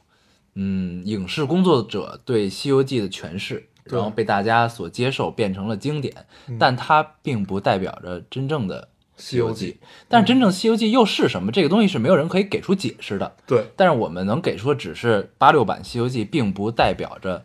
[0.54, 6.14] 嗯影视工作者对《西游记》的诠释，然后被大家所接受，变成了经典，
[6.46, 6.56] 嗯。
[6.58, 8.88] 但它并不代表着真正的
[9.22, 11.52] 《西游记》，但是真正《西游记》又是什么？
[11.52, 13.36] 这个东西是没有人可以给出解释的。
[13.46, 17.44] 对，但是我们能给出的只是八六版《西游记》，并不代表着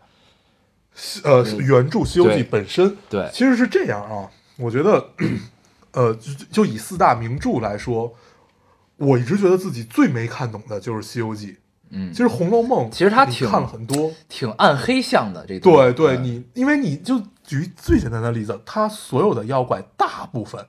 [1.24, 3.30] 呃，原著《西游记》本身，对。
[3.34, 4.32] 其实是这样啊。
[4.58, 5.10] 我觉得，
[5.92, 8.14] 呃，就就以四大名著来说，
[8.98, 11.48] 我一直觉得自己最没看懂的就是《西游记》。
[11.92, 20.66] 嗯其实《红楼梦》其实他挺看了很多，挺暗黑向的这对对，嗯你因为你就举最简单的例子，他所有的妖怪大部分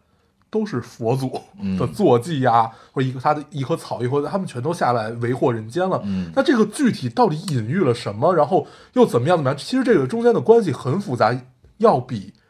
[0.51, 6.01] 都是佛祖嗯的坐骑呀、或者一个他的一棵草一棵，他们全都下来为祸人间了。
[6.05, 8.35] 嗯那这个具体到底隐喻了什么？
[8.35, 9.57] 然后又怎么样怎么样？
[9.57, 11.35] 其实这个中间的关系很复杂，
[11.79, 12.35] 要比《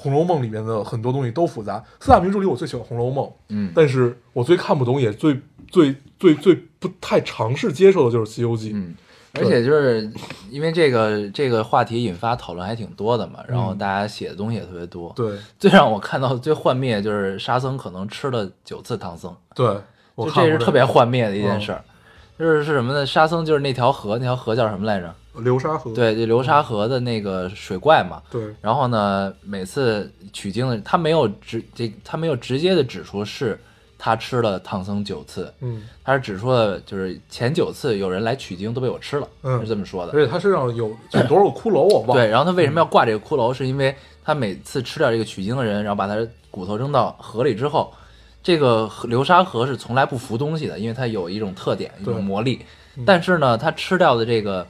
[0.00, 1.84] 红楼梦》里面的很多东西都复杂。
[1.98, 5.36] 四大名著里，我最喜欢《红楼梦》，嗯但是我最看不懂，也最
[5.68, 8.72] 最最最不太尝试接受的就是《西游记》。
[8.76, 8.94] 嗯，
[9.34, 10.08] 而且就是
[10.48, 15.12] 因为这个这个话题引发讨论还挺多的嘛，然后大家写的东西也特别多。
[15.16, 19.66] 对最让我看到最幻灭就是沙僧可能吃了九次唐僧，对，
[20.14, 21.82] 我就看这是特别幻灭的一件嗯事儿。
[22.38, 23.04] 就是是什么呢？
[23.04, 25.12] 沙僧就是那条河，那条河叫什么来着？
[25.34, 25.92] 流沙河。
[25.92, 28.22] 对，就流沙河的那个水怪嘛。
[28.30, 33.58] 对然后呢，每次取经的他没有直这他没有直接的指出是
[33.96, 40.12] 他吃了唐僧九次，嗯，他是指出了就是前九次有人来取经都被我吃了，嗯是这么说的。
[40.12, 42.14] 而且他身上有有多少个骷髅我忘了。
[42.14, 43.52] 对，然后他为什么要挂这个骷髅？
[43.52, 47.92] 是因为他每次吃掉这个取经的人，然后把他的骨头扔到河里之后，
[48.48, 52.64] 这个流沙河是从来不浮东西的，因为它有一种特点，一种魔力
[52.96, 53.04] 嗯。
[53.04, 54.66] 但是呢，他吃掉的这个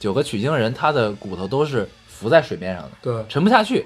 [0.00, 3.84] 九个取经人，他的骨头都是浮在水面上的，对沉不下去。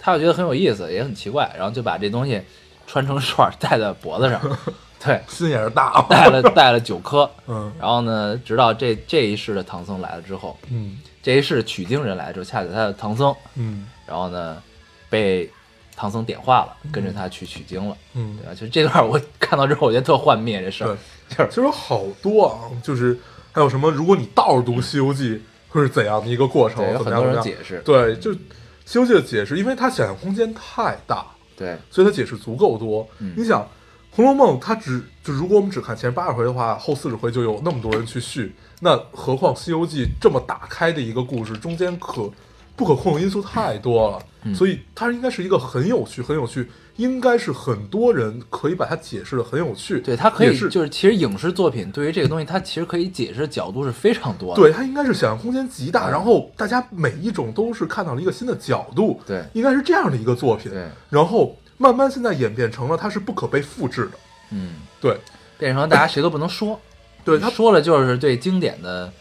[0.00, 2.40] 他又觉得很有意思，也很奇怪，然后就把这东西
[2.86, 4.40] 穿成串儿戴在脖子上，
[5.04, 6.00] 对，心也是大。
[6.08, 7.30] 戴了戴了九颗。
[7.46, 14.62] 嗯然后呢，直到这这一世的唐僧来了之后，嗯这一世取经人来了之后，恰巧他的唐僧嗯然后呢，
[15.10, 15.50] 被
[15.98, 18.54] 唐僧点化了，跟着他去取经了，嗯对，吧？
[18.54, 23.18] 就这段我看到之后，我觉得特幻灭这事对儿，，就是其实有好多啊，就是
[23.50, 25.30] 还有什么，如果你倒着读《西游记》
[25.68, 26.84] 会是怎样的一个过程？
[26.84, 28.30] 对，有很多人解释，对，就
[28.84, 33.04] 《西游记》的解释，因为它想象空间太大，对，所以它解释足够多。
[33.18, 33.62] 嗯你想，
[34.12, 42.30] 《红楼梦》它只就如果我们只看前八十回的话，后四十回就有那么多人去续，那何况《西游记》这么打开的一个故事，中间可
[42.78, 44.54] 不可控的因素太多了，嗯。
[44.54, 50.00] 所以它应该是一个很有趣、很有趣，应该是很多人可以把它解释的很有趣。
[50.00, 59.44] 对，它可以是以就是，其实影视作品对于这个东西，它其实可以解释的角度是非常多的，对，它应该是想象空间极大，嗯然后大家每一种都是看到了一个新的角度，对。
[59.52, 60.70] 应该是这样的一个作品。
[60.70, 64.12] 对，然后慢慢现在演变成了它是不可被复制的。
[64.52, 65.18] 嗯，对，
[65.58, 66.80] 变成了大家谁都不能说，
[67.24, 69.12] 对，他说了就是对经典的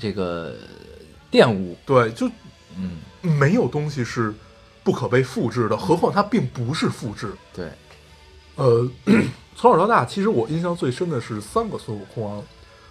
[0.00, 0.54] 这个
[1.30, 2.28] 玷污，对就
[2.76, 4.32] 嗯，没有东西是
[4.82, 7.32] 不可被复制的，何况它并不是复制。
[7.54, 7.70] 对，
[8.56, 8.88] 呃，
[9.56, 12.42] 从小到大，其实我印象最深的是三个孙悟空啊，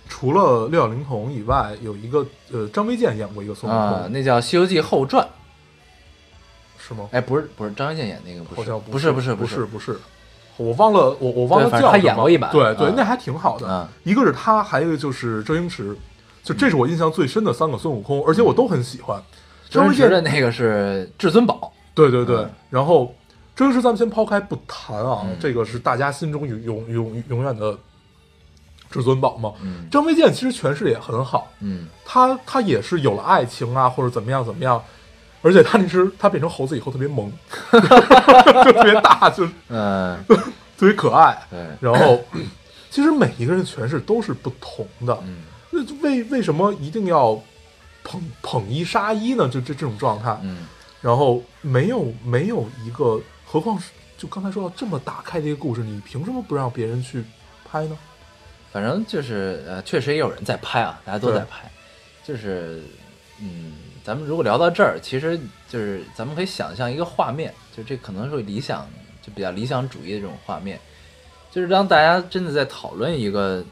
[0.09, 5.25] 除了六小龄童以外，有一个呃张卫健演过一个孙悟空，啊，那叫《西游记后传》，
[6.77, 7.07] 是吗？
[7.11, 9.65] 哎，不是不是，张卫健演那个不是，不是不是不是是。
[9.65, 9.97] 不是，
[10.57, 11.97] 我忘了我我忘了叫什么。
[11.99, 12.51] 演过一版。
[12.51, 13.67] 对对嗯，那还挺好的。
[13.67, 15.95] 嗯一个是他，还有一个就是周星驰，
[16.47, 19.21] 就这是我印象最深的三个孙悟空，而且我都很喜欢。
[19.69, 23.13] 周星张卫健，驰的那个是至尊宝，对对对嗯，然后
[23.53, 27.77] 周星驰咱们先抛开不谈啊嗯，这个是大家心中永永永永远的
[28.89, 29.51] 至尊宝嘛。
[29.61, 34.81] 嗯张卫健其实诠释得也很好，嗯，他他也是有了爱情啊，或者怎么样怎么样，
[35.41, 37.29] 而且他那只他变成猴子以后特别萌，
[37.73, 40.17] 就特别大，就嗯，
[40.79, 41.37] 特别可爱。
[41.81, 42.23] 然后，
[42.89, 45.17] 其实每一个人诠释都是不同的。
[45.23, 45.56] 嗯那
[46.01, 47.41] 为为什么一定要
[48.03, 49.47] 捧捧一杀一呢？
[49.49, 50.67] 就这这种状态，嗯。
[50.99, 57.23] 然后没有没有一个，何况是就刚才说到这么打开的一个故事，你凭什么不让别人去
[57.63, 57.97] 拍呢？
[58.71, 61.71] 反正就是呃，确实也有人在拍啊，大家都在拍，
[62.23, 62.83] 就是
[63.39, 68.85] 嗯，咱们如果聊到这儿，其实就是咱们可以想象一个画面，就这可能是理想，
[69.21, 70.79] 就比较理想主义的这种画面，
[71.51, 73.63] 就是当大家真的在讨论一个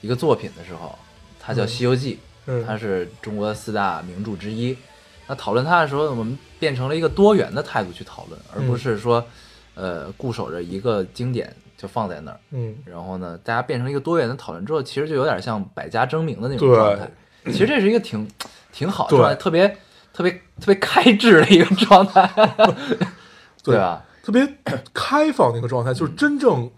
[0.00, 0.98] 一个作品的时候，
[1.44, 2.14] 它叫《嗯西游记》，
[2.46, 4.76] 嗯它是中国四大名著之一。
[5.26, 9.24] 那讨论它的时候，我们变成了一个多元的态度去讨论，而不是说，
[9.74, 12.38] 呃，固守着一个经典就放在那儿。
[12.50, 17.10] 嗯，然后呢，大家变成一个多元的讨论之后，其实就有点像百家争鸣的那种状态。
[17.46, 18.26] 其实这是一个挺
[18.72, 19.68] 挺好的状态，特别
[20.12, 22.30] 特别特别开智的一个状态，
[23.64, 24.04] 对吧？
[24.22, 24.46] 特别
[24.92, 26.70] 开放的一个状态，就是真正。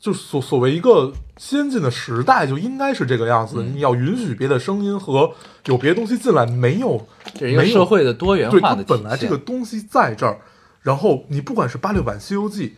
[0.00, 3.56] 就所所谓一个先进的时代，就应该是这个样子。
[3.58, 5.30] 嗯你要允许别的声音和
[5.66, 9.02] 有别的东西进来，没有这一个没有社会的多元对，它化的体现。
[9.02, 10.38] 本来这个东西在这儿，
[10.80, 12.68] 然后你不管是八六版《西游记》，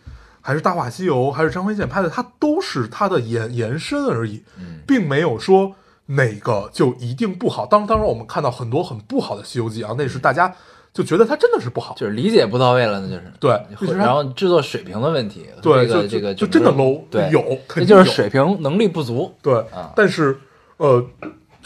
[0.40, 7.64] 还是《大话西游》，还是张卫健拍的，它都是它的延延伸而已，嗯并没有说哪个就一定不好。
[7.64, 10.52] 当当然，我们看到很多很不好的《西游记》啊，那是大家
[10.92, 13.60] 就觉得它真的是不好，就是理解不到位了，那就是对，
[13.96, 20.38] 然后制作水平的问题，对，这个就这个就就真的 low，对，有，这肯定就是水平能力不足，对，啊但是
[20.76, 21.02] 呃，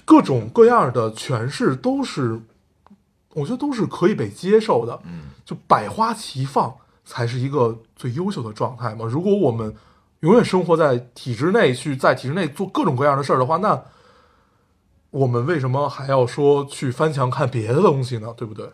[0.05, 2.41] 各种各样的诠释都是，
[3.35, 5.01] 我觉得都是可以被接受的。
[5.05, 6.73] 嗯，就百花齐放
[7.05, 9.05] 才是一个最优秀的状态嘛。
[9.07, 9.75] 如果我们
[10.21, 13.83] 永远生活在体制内，去在体制内做各种各样的事儿的话，那
[15.11, 18.33] 我们为什么还要说去翻墙看别的东西呢？
[18.37, 18.71] 对不对？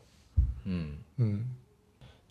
[0.65, 1.45] 嗯，嗯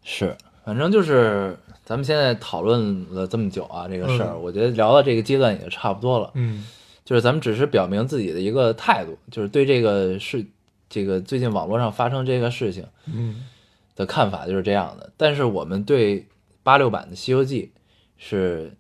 [0.04, 6.32] 是，反正就是咱们现在讨论了这么久啊，这个事儿，嗯我觉得聊到这个阶段也差不多了。
[6.34, 6.66] 嗯
[7.04, 10.46] 就是咱们只是表明自己的一个态度，就是对这个事，
[10.90, 13.44] 这个最近网络上发生这个事情嗯
[13.96, 15.12] 的看法就是这样的。
[15.18, 16.26] 但是我们对
[16.64, 17.72] 八六版的《西游记》
[18.18, 18.72] 是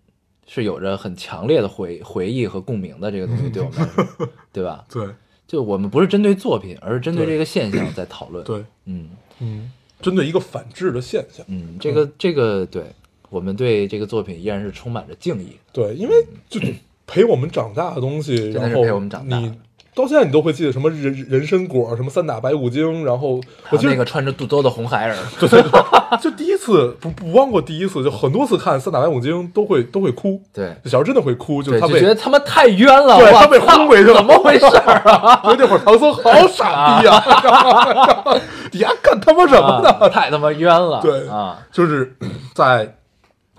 [0.47, 4.85] 是有着很强烈的回回忆和共鸣的，这个东西对我们来说， 对吧？
[4.89, 5.07] 对
[5.47, 9.09] 就我们不是针对作品，而是针对对这个现象在讨论。，对，嗯
[9.41, 9.69] 嗯，
[10.01, 11.45] 针对一个反制的现象。
[11.49, 12.83] 嗯，这个这个对
[13.29, 15.57] 我们对这个作品依然是充满着敬意。
[15.73, 16.61] 对，因为就
[17.05, 19.51] 陪我们长大的东西，真的是然后陪我们长大你
[19.93, 35.41] 到现在你都会记得什么人人参果，什么三打白骨精，然后我记得那个穿着肚兜的红孩儿，对 对对，就第一次不不光过第一次，就很多次看三打白骨精都会都会哭，对小时候真的会哭，就是，他被就觉得他妈太冤了，对他被轰回去了，怎么回事儿啊？
[35.43, 38.39] 所以那会儿唐僧好傻逼呀、啊，
[38.71, 39.89] 底下干他妈什么呢？
[39.89, 41.01] 啊太他妈冤了！
[41.01, 42.15] 对啊，就是
[42.53, 42.95] 在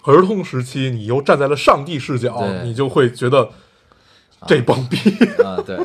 [0.04, 3.50] 儿童时期，你又站在了上帝视角，你就会觉得
[4.46, 4.96] 这帮逼，
[5.44, 5.76] 啊对。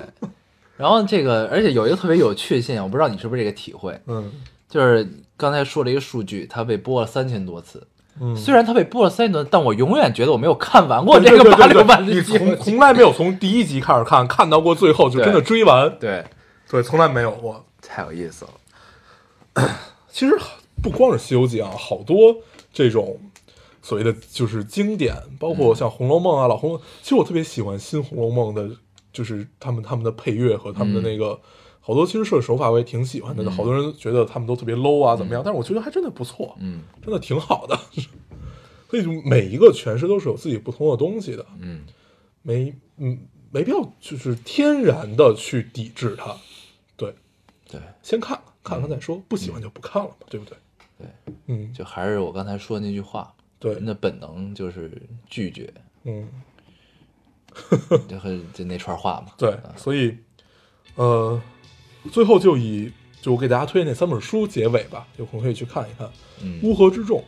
[0.77, 4.31] 然后这个，而且有一个特别有趣的现象，我不知道你是不是这个体会，嗯
[4.69, 7.85] 就是刚才说了一个数据，它被播了三千多次。
[8.19, 12.55] 嗯，虽然它被播了三千多次，但我永远觉得我没有看完过这个八六版的你《从记》。
[12.57, 16.25] 从来没有从第一集开始看，看到过最后就真的追完，对，
[16.69, 17.63] 对，从来没有过。
[17.81, 19.71] 太有意思了。
[20.11, 20.37] 其实
[20.81, 22.35] 不光是《西游记》啊，好多
[22.73, 23.17] 这种
[23.81, 26.77] 所谓的就是经典，包括像《红楼梦》啊、老红。
[27.01, 28.75] 其实我特别喜欢新《红楼梦》的，
[29.17, 31.39] 就是他们他们的配乐和他们的那个、
[31.79, 33.49] 好多其实摄手法我也挺喜欢的。
[33.49, 35.41] 好多人觉得他们都特别 low 啊，怎么样？
[35.43, 36.81] 但是我觉得还真的不错，嗯。
[37.01, 37.75] 真的挺好的。
[38.89, 41.81] 所以就每一个诠释都是有自己不同的东西的，嗯，
[42.43, 43.17] 没嗯
[43.51, 46.37] 没必要就是天然的去抵制它。
[46.95, 47.13] 对，
[47.69, 50.57] 对，先看看看再说，不喜欢就不看了嘛，对不对？
[50.99, 51.07] 对，
[51.47, 53.73] 嗯，就还是我刚才说的那句话，对。
[53.73, 56.27] 人，的本能就是拒绝，嗯，
[58.07, 59.33] 就和就那串话嘛。
[59.37, 60.15] 对，所以，
[60.95, 61.41] 呃，
[62.11, 62.91] 最后就以
[63.21, 66.09] 就我给大家推荐那三本书结尾吧，有空可以去看一看，
[66.41, 67.19] 嗯乌合之众》《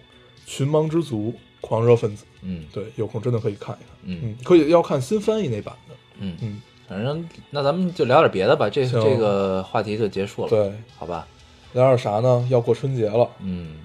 [0.45, 1.29] 群盲之族》
[1.61, 11.27] 《狂热分子》，嗯对，有空真的可以看一看，嗯嗯，可以要看新翻译那版的，嗯，嗯，反正那咱们就聊点别的吧，这这个话题就结束了，对，好吧？
[11.73, 12.47] 聊点啥呢？
[12.49, 13.75] 要过春节了，嗯，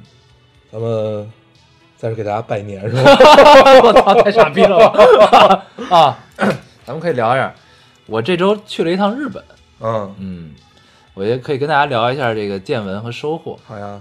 [0.73, 1.31] 咱们
[2.05, 3.03] 在这给大家拜年是吧？
[3.83, 6.19] 我操，太傻逼了吧 啊！
[6.85, 7.55] 咱们可以聊一下，
[8.05, 9.43] 我这周去了一趟日本，
[9.81, 10.55] 嗯，嗯，
[11.15, 13.59] 我也可以跟大家聊一下这个见闻和收获。
[13.67, 13.99] 好呀，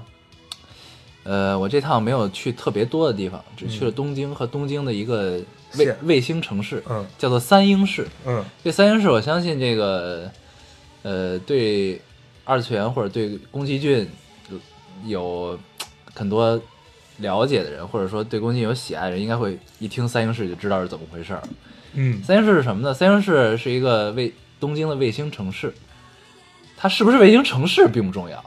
[1.23, 5.39] 呃，我这趟没有去特别多的地方，只去了东京和东京的一个
[5.77, 8.05] 卫县卫星城市，嗯叫做三英市。
[8.25, 10.29] 嗯这三英市，我相信这个，
[11.03, 12.01] 呃，对
[12.43, 14.05] 二次元或者对宫崎骏
[15.05, 15.57] 有
[16.13, 16.61] 很多
[17.17, 21.43] 了解的人，或者说对宫崎骏有喜爱的人，应该会一听三英市就知道是怎么回事儿。
[21.93, 22.93] 嗯三英市是什么呢？
[22.93, 25.73] 三英市是一个卫东京的卫星城市，
[26.75, 28.43] 它是不是卫星城市并不重要。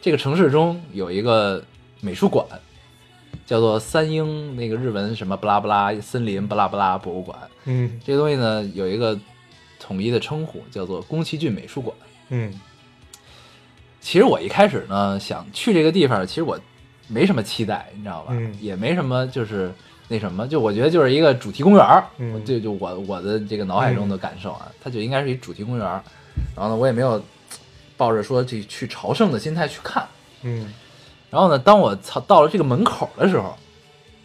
[0.00, 1.64] 这个城市中有一个
[2.00, 2.46] 美术馆，
[3.44, 7.36] 叫做三英那个日文什么不拉不拉森林不拉不拉博物馆。
[7.64, 9.18] 嗯这个东西呢有一个
[9.80, 11.96] 统一的称呼，叫做宫崎骏美术馆。
[12.28, 12.52] 嗯
[14.00, 16.58] 其实我一开始呢想去这个地方，其实我
[17.08, 18.28] 没什么期待，你知道吧？
[18.32, 19.72] 嗯也没什么就是
[20.08, 26.02] 那什么，就我觉得就是一个主题公园儿，嗯我就就我我的这个脑海中的感受啊，它就应该是一主题公园儿。
[26.54, 27.22] 然后呢，我也没有
[27.96, 30.06] 抱着说这去朝圣的心态去看。
[30.42, 30.72] 嗯
[31.30, 33.56] 然后呢，当我操到了这个门口的时候，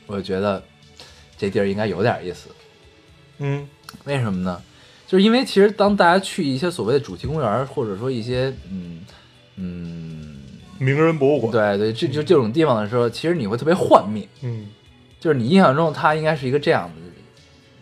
[0.06, 0.64] 我就觉得
[1.38, 2.50] 这地儿应该有点意思。
[3.40, 3.68] 嗯
[4.06, 4.62] 为什么呢？
[5.08, 9.02] 就是因为其实当大家去一些所谓的主题公园，或者说一些嗯
[9.58, 10.13] 嗯，
[10.84, 14.68] 名人博物馆，，对对，这就这种地方的时候，其实你会特别幻灭，嗯。
[15.20, 17.02] 就是你印象中它应该是一个这样的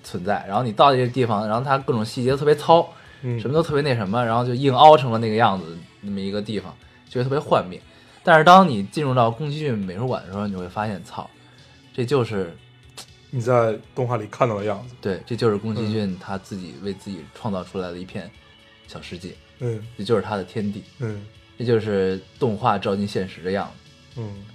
[0.03, 2.87] 存在，然后你到这个地方，然后它各种细节特别糙，
[3.23, 6.71] 嗯，什么都特别那什么，然后就硬凹成了那个样子，那么一个地方，
[7.09, 7.81] 就会特别幻灭。
[8.23, 11.27] 但是当你进入到宫崎骏美术馆的时候，你会发现，操，
[11.91, 12.55] 这就是
[13.31, 14.93] 你在动画里看到的样子。
[15.01, 18.29] 对，这就是宫崎骏他自己为自己创造出来的一片
[18.87, 19.31] 小世界，
[19.61, 19.83] 嗯。
[19.97, 21.25] 这就是他的天地，嗯
[21.61, 24.21] 这就是动画照进现实的样子。
[24.21, 24.45] 嗯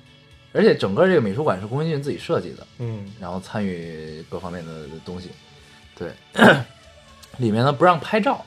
[0.53, 5.29] 而且整个这个美术馆是宫崎骏自己设计的，嗯然后参与各方面的东西。
[5.99, 6.11] 对，
[7.37, 8.43] 里面呢不让拍照，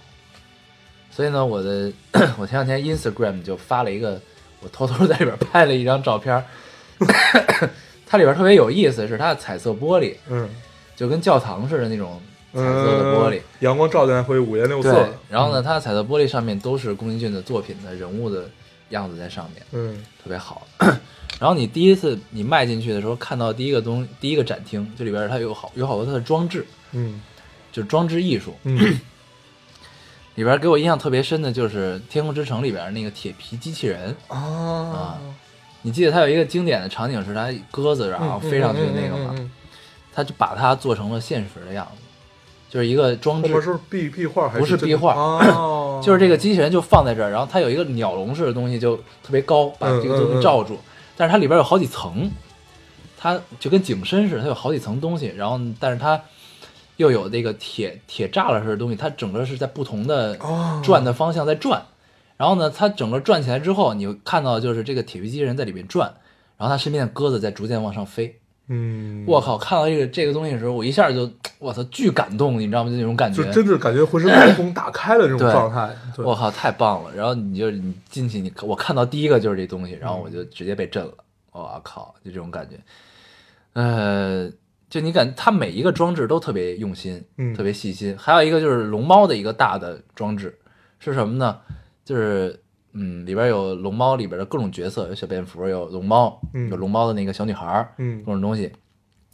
[1.11, 1.91] 所以呢，我的
[2.39, 4.19] 我前两天 Instagram 就发了一个，
[4.61, 6.43] 我偷偷在里边拍了一张照片。
[8.07, 10.49] 它里边特别有意思，是它的彩色玻璃，嗯，
[10.95, 12.19] 就跟教堂似的那种
[12.53, 13.39] 彩色的玻璃。
[13.39, 18.49] 嗯阳光照进来会五颜六色对。，然后呢，它的彩色玻璃上面都是宫崎骏的作品的人物的
[18.89, 20.65] 样子在上面，嗯特别好。
[21.39, 27.21] 然后你第一次你迈进去的时候，看到第一个东第一个展厅，这里边它有好有好多它的装置，嗯
[27.71, 28.55] 就是装置艺术。
[28.63, 28.99] 嗯
[30.35, 34.15] 里边给我印象特别深的就是《天空之城》里边那个铁皮机器人。
[34.29, 35.17] 啊，
[35.81, 39.35] 你记得它有一个经典的场景是它鸽子然后飞上去的那个吗？
[40.13, 42.01] 它就把它做成了现实的样子，
[42.69, 50.77] 就是一个装置不，是壁壁画还不是壁画哦， 就是这个机器人就放在这儿，然后它有一个鸟笼式的东西，就特别高，把这个东西罩住。
[51.17, 52.31] 但是它里边有好几层，
[53.17, 55.33] 它就跟景深似的，它有好几层东西。
[55.35, 56.21] 然后，但是它
[56.95, 61.83] 又有那个铁铁栅栏式的东西，它整个是在不同的哦转的方向在转。
[62.37, 66.13] 然后呢，它整个转起来之后，你看到就是这个铁皮机器人在里面转，
[66.55, 68.38] 然后它身边的鸽子在逐渐往上飞。
[68.71, 69.57] 嗯，我靠！
[69.57, 72.89] 看到这个这个东西的时候，我一下就我操，巨感动，你知道吗？
[72.91, 75.89] 就那种感觉，就真的感觉浑身 毛孔打开了这种状态。
[76.17, 77.11] 我靠，太棒了！
[77.15, 81.13] 然后你就你进去，你我看到第一个就是这东西，然后我就直接被震了。
[81.51, 82.75] 我靠，就这种感觉。
[83.73, 84.47] 呃，
[84.87, 88.15] 就你感它每一个装置都特别用心，嗯特别细心。
[88.17, 90.55] 还有一个就是龙猫的一个大的装置
[90.99, 91.57] 是什么呢？
[92.05, 92.59] 就是
[92.93, 98.71] 嗯，里边有龙猫里边的各种角色，有小蝙蝠，有龙猫，嗯有龙猫的那个小女孩儿，嗯各种东西。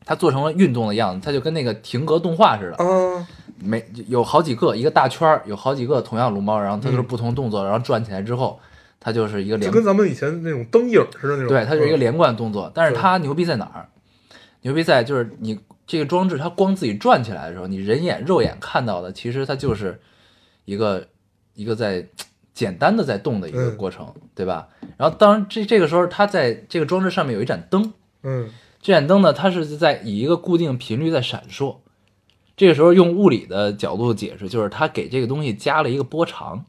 [0.07, 3.25] 它做成了运动的样子，它就跟那个停格动画似的，嗯，
[3.57, 8.59] 每有好几个一个大圈儿，有好几个同样龙猫，然后它都是嗯不同动作，然后转起来之后，
[8.99, 11.47] 它就是一个就连跟咱们以前那种灯影似的那种。
[11.47, 12.71] 对，它是一个嗯连贯动作。
[12.75, 13.89] 但是它牛逼在哪儿？
[14.61, 19.99] 牛逼在就是你这个装置它光自己转起来的时候，你人眼肉眼看到的，其实它就是
[20.65, 21.07] 一个
[21.55, 22.07] 一个在
[22.55, 24.69] 简单的在动的一个嗯过程，对吧？
[24.97, 27.93] 然后当然这这个时候它在这个装置上面有一盏灯，
[28.23, 28.49] 嗯
[28.81, 31.75] 这盏灯呢，它是在以一个固定频率在闪烁。
[32.55, 36.65] 这个时候用物理的角度解释，就是它给这个东西加了一个波长，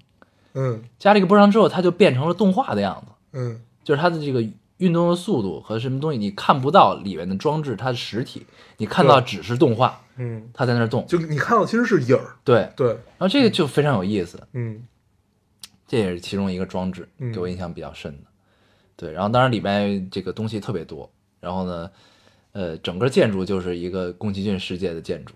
[0.55, 4.45] 嗯加了一个波长之后，它就变成了动画的样子，嗯就是它的这个
[4.79, 8.45] 运动的速度和什么东西你看不到里面的装置它的实体，
[8.79, 11.07] 你看到只是动画，嗯，它在那儿动。
[11.07, 12.35] 就你看到其实是影儿。
[12.43, 14.83] 对，对，然后这个就非常有意思，嗯
[15.87, 18.25] 这也是其中一个装置嗯给我印象比较深的。
[18.97, 21.91] 对，然后当然里面这个东西特别多，然后呢，
[22.53, 25.35] 呃，整个建筑就是一个宫崎骏世界的建筑。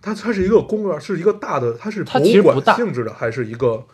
[0.00, 3.84] 它它是一个公园，是一个大的，它是它其实不大性质的，还是一个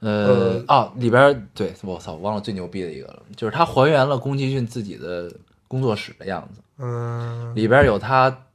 [0.00, 5.30] 呃呃啊，里边对我操，忘了最牛逼的一个了，就是它还原了宫崎骏自己的
[5.66, 8.46] 工作室的样子，嗯，里边有他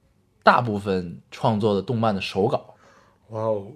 [0.41, 2.73] 大部分创作的动漫的手稿，
[3.29, 3.67] 哇哦，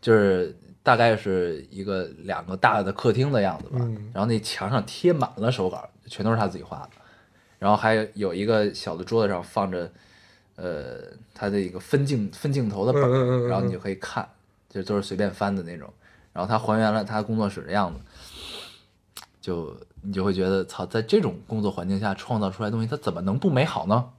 [0.00, 6.90] 就是大概是一个两个大的客厅的样子吧，嗯然后那墙上贴满了手稿，全都是他自己画的，
[7.58, 9.90] 然后还有一个小的桌子上放着，
[10.56, 10.98] 呃，
[11.32, 14.28] 他的一个分镜分镜头的本然后你就可以看，
[14.68, 15.90] 就都是随便翻的那种，
[16.34, 24.10] 然后他还原了他工作室的样子，就你就会觉得操，在这种工作环境下创造出来的东西，他怎么能不美好呢？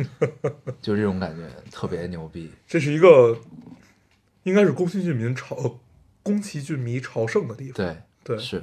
[0.80, 2.50] 就这种感觉，特别牛逼。
[2.66, 3.36] 这是一个
[4.44, 5.78] 应该是宫崎骏民朝
[6.28, 7.74] 宫崎骏迷朝圣的地方。
[7.74, 8.62] 对，对，是，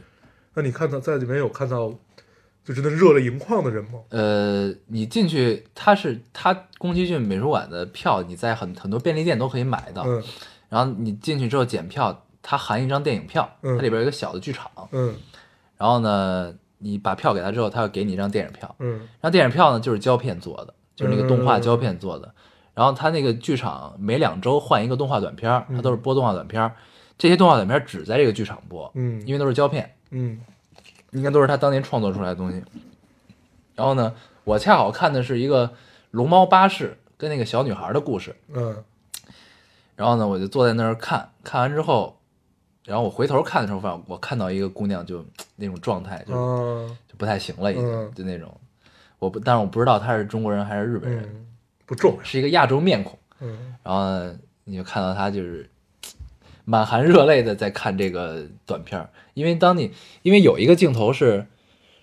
[0.53, 1.93] 那你看到在里面有看到
[2.63, 3.99] 就真的热泪盈眶的人吗？
[4.09, 10.03] 呃，你进去，他是他宫崎骏美术馆的票，你在很很多便利店都可以买到。
[10.05, 10.23] 嗯
[10.67, 14.69] 然后你进去之后检票，它含一张电影票，嗯它里边有一个小的剧场。
[14.91, 15.15] 嗯
[15.77, 18.75] 然后呢，你把票给他之后，他要给你一张电影票。
[18.79, 22.33] 嗯然后电影票呢就是胶片做的，就是那个动画嗯胶片做的。
[22.73, 26.75] 然后他那个剧场每两周换一个动画短片儿，它都是播动画短片儿。
[27.17, 30.39] 这些动画短片只在这个剧场播，嗯因为都是胶片，嗯
[31.11, 32.61] 应该都是他当年创作出来的东西。
[33.75, 34.13] 然后呢，
[34.43, 35.73] 我恰好看的是一个
[36.11, 38.35] 龙猫巴士跟那个小女孩的故事。
[38.53, 38.83] 嗯
[39.95, 42.19] 然后呢，我就坐在那儿看，看完之后，
[42.83, 48.53] 然后我回头看的时候，发现我看到一个姑娘就那种状态，就啊就不太行了，已经、嗯就那种。
[49.19, 51.47] 我不，但是我不知道她是中国人还是日本人，嗯，
[51.85, 52.23] 不重要。
[52.23, 53.17] 是一个亚洲面孔。
[53.39, 54.35] 嗯然后呢，
[54.65, 55.69] 你就看到她就是
[56.65, 59.91] 满含热泪的在看这个短片儿，因为当你
[60.23, 61.45] 因为有一个镜头是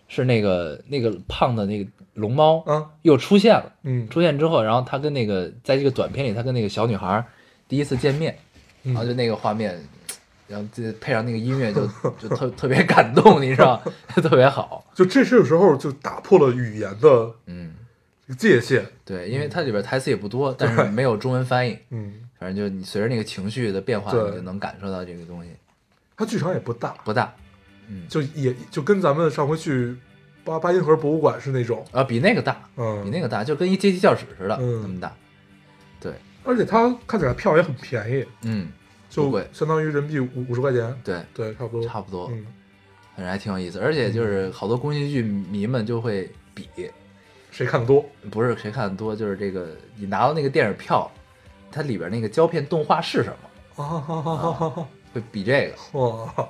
[0.08, 3.72] 是那个那个胖的那个龙猫啊，又出现了。
[3.82, 4.08] 嗯。
[4.08, 7.24] 出现之后，然后他跟那个在这个短片里，他跟那个小女孩
[7.66, 8.36] 第一次见面，
[8.84, 8.92] 嗯。
[8.92, 9.80] 然后就那个画面，
[10.46, 11.86] 然后这配上那个音乐就
[12.20, 13.82] 就特特别感动，你知道，
[14.14, 14.84] 特别好。
[14.94, 17.72] 就这这个时候就打破了语言的嗯，
[18.36, 18.84] 界限。
[19.04, 25.50] 对，因为它里边台词也不多，但是没有中文翻译，嗯，反正就你随着那个情绪的变化，你就能感受到这个东西。
[26.16, 27.32] 它剧场也不大，不大，
[27.86, 29.96] 嗯，就也就跟咱们上回去
[30.42, 35.12] 八八音盒博物馆是那种，啊比那个大，嗯，比那个大，就跟一阶梯教室似的嗯那么大。
[36.00, 36.12] 对，
[36.42, 38.72] 而且它看起来票也很便宜，嗯，
[39.08, 42.44] 就相当于人民币五五十块钱，对，对，差不多，差不多，嗯，
[43.14, 43.78] 反正还挺有意思。
[43.78, 46.68] 而且就是好多宫崎骏迷们就会比，
[47.52, 48.04] 谁看的多？
[48.32, 51.08] 不是谁看的多，就是这个你拿到那个电影票，
[51.72, 53.34] 它里边那个胶片动画是什
[53.74, 54.88] 么！
[55.14, 55.98] 会比这个。
[55.98, 56.48] 哇，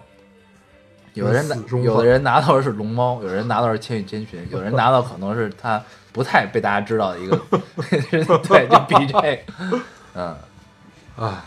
[1.15, 7.37] 有的人拿，有的人拿到的是龙猫，有人拿到的是千与千寻，有人拿到可能是他不太被大家知道的一个，
[8.49, 9.81] 对，就比这个，
[10.15, 10.37] 嗯，
[11.17, 11.43] 哎，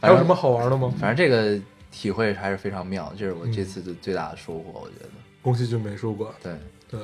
[0.00, 0.92] 还有什么好玩的吗？
[0.98, 5.08] 反正这个体会还是非常妙，这是我嗯这次的最大的收获，我觉得，
[5.42, 6.52] 宫崎骏美术馆，对。
[6.90, 7.00] 对，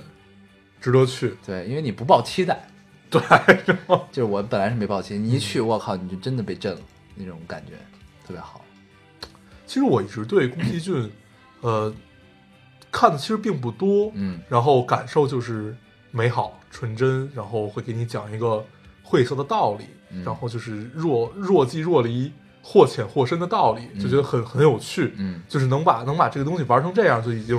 [0.80, 1.36] 值得去。
[1.46, 2.66] 对，因为你不抱期待，
[3.20, 3.76] 对，
[4.12, 6.80] 就是我本来是没抱期，你一去，我靠，你就真的被震了，
[7.14, 7.72] 那种感觉
[8.26, 8.64] 特别好，
[9.66, 11.10] 其实我一直对宫崎骏，
[11.60, 11.92] 呃，
[12.90, 15.76] 看的其实并不多，嗯然后感受就是
[16.10, 18.64] 美好、纯真，然后会给你讲一个
[19.02, 25.12] 晦涩的道理，嗯然后就是若若即若离、或浅或深的道理，就觉得很很有趣。
[25.16, 27.56] 嗯，就是能把能把这个东西玩成这样，就已经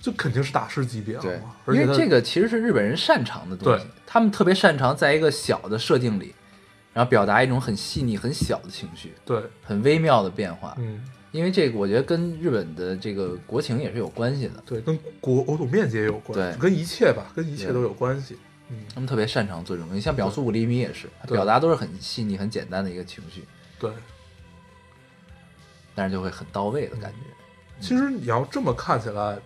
[0.00, 6.34] 就肯定是大师级别了对嘛。，而且因为这个其实是日本人擅长的东西，他们特别擅长在一个小的设定里，
[6.92, 10.74] 然后表达一种很细腻、很小的情绪，对，很微妙的变化。
[10.78, 18.38] 嗯，因为这个，我觉得跟日本的这个国情也是有关系的，对，跟国国土面积也有关，系跟一切吧，跟一切都有关系。
[18.70, 20.00] 嗯，他们特别擅长做这种东西。
[20.00, 23.44] 像表速五厘米也是，表达都是很细腻、很简单的一个情绪，
[23.78, 23.90] 对。
[25.94, 27.18] 但是就会很到位的感觉。
[27.80, 29.36] 其实你要这么看起来，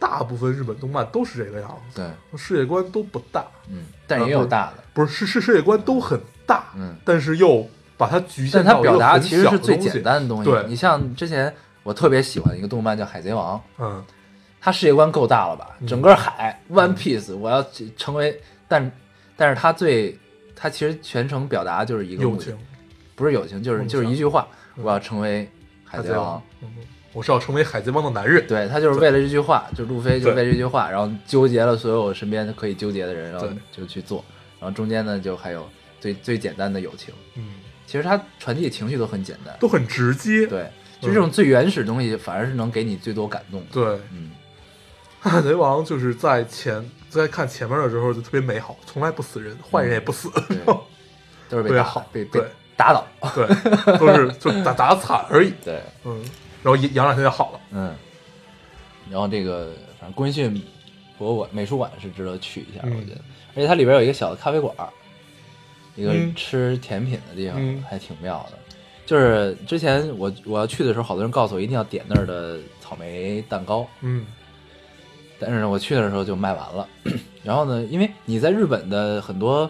[0.00, 10.50] 大部分日本动漫都是这个样子，对，世界观都不大，嗯，但是也有大的，不是是是世界观都很大，嗯，但是又把它局限但它表达很其实是最简单的东西。
[10.50, 10.64] 对。
[10.66, 14.02] 你像之前我特别喜欢的一个动漫叫《海贼王》，嗯，
[14.58, 15.76] 它世界观够大了吧？
[15.80, 15.86] 嗯。
[15.86, 17.62] 整个海 One Piece，我要
[17.96, 18.90] 成为，但
[19.36, 20.18] 但是它最，
[20.56, 22.56] 它其实全程表达就是一个友情，
[23.14, 24.84] 不是友情，就是就是一句话，嗯。
[24.84, 25.46] 我要成为
[25.84, 26.16] 海贼王。
[26.16, 26.68] 海贼王。，嗯，
[27.12, 34.24] 我是要成为海贼王的男人，对他就是为了这句话，就路飞就为这句话，然后纠结了所有身边可以纠结的人，然后就去做，
[34.60, 37.54] 然后中间呢就还有最最简单的友情，嗯，
[37.86, 44.30] 其实他传递的情绪都很简单，都很直接，对，就这种最原始的东西反而是能给你最多感动的，对，嗯，
[45.18, 50.58] 海贼王就是在前在看前面的时候就特别美好，从来不死人，坏人也不死，对，
[51.48, 52.40] 都是被打好被被
[52.76, 53.04] 打倒，
[53.34, 56.22] 对，都是就打 打惨而已，对，嗯，
[56.62, 57.94] 然后养养两天就好了，嗯，
[59.10, 60.62] 然后这个反正宫崎骏
[61.18, 62.96] 博物馆美术馆是值得去一下，嗯。
[62.96, 63.20] 我觉得，
[63.54, 64.88] 而且它里边有一个小的咖啡馆儿，
[65.96, 67.82] 一个嗯吃甜品的地方，嗯。
[67.88, 68.58] 还挺妙的。
[69.06, 74.24] 就是之前我我要去的时候，好多人告诉我一定要点那儿的草莓蛋糕，嗯。
[75.38, 76.86] 但是呢，我去的时候就卖完了。
[77.42, 79.68] 然后呢，因为你在日本的很多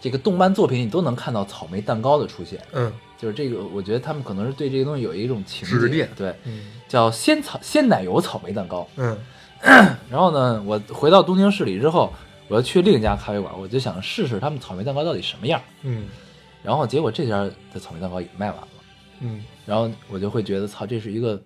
[0.00, 2.92] 这个动漫作品，你都能看到草莓蛋糕的出现，嗯
[3.24, 8.86] 就是这个，我觉得他们可能是对这个东西有一种情执念，对，嗯叫鲜草鲜奶油草莓蛋糕。
[8.96, 9.16] 嗯
[10.10, 12.12] 然后呢，我回到东京市里之后，
[12.48, 15.58] 我要去另一家咖啡馆，我就想试试他们草莓蛋糕到底什么样。
[15.82, 16.04] 嗯
[16.62, 17.38] 然后结果这家
[17.72, 18.68] 的草莓蛋糕也卖完了，
[19.20, 21.40] 嗯，然后我就会觉得，操，这是一个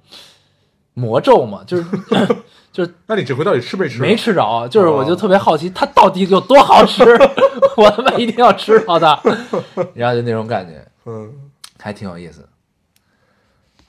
[0.94, 1.84] 魔咒嘛，就是
[2.72, 4.00] 就是那你这回到底吃没吃？
[4.00, 7.04] 没吃着，就是我就特别好奇它到底有多好吃，
[7.76, 9.20] 我他妈一定要吃到它，
[9.94, 11.32] 然后就那种感觉，嗯，
[11.80, 12.48] 还挺有意思。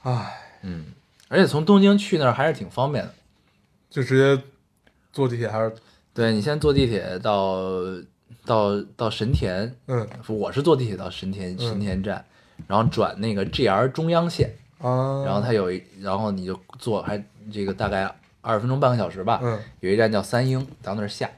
[0.02, 0.86] 唉，嗯，
[1.28, 3.14] 而且从东京去那儿还是挺方便的。
[3.90, 4.42] 就直接
[5.12, 5.74] 坐地铁还是？
[6.12, 7.70] 对你先坐地铁到
[8.44, 10.08] 到到神田，嗯。
[10.28, 11.58] 我是坐地铁到神田嗯。
[11.58, 12.24] 神田站，
[12.66, 17.22] 然后转那个 JR 中央线，啊，然后它有一，然后你就坐还
[17.52, 19.58] 这个大概二十分钟半个小时吧，嗯。
[19.80, 21.30] 有一站叫三英，到那儿下，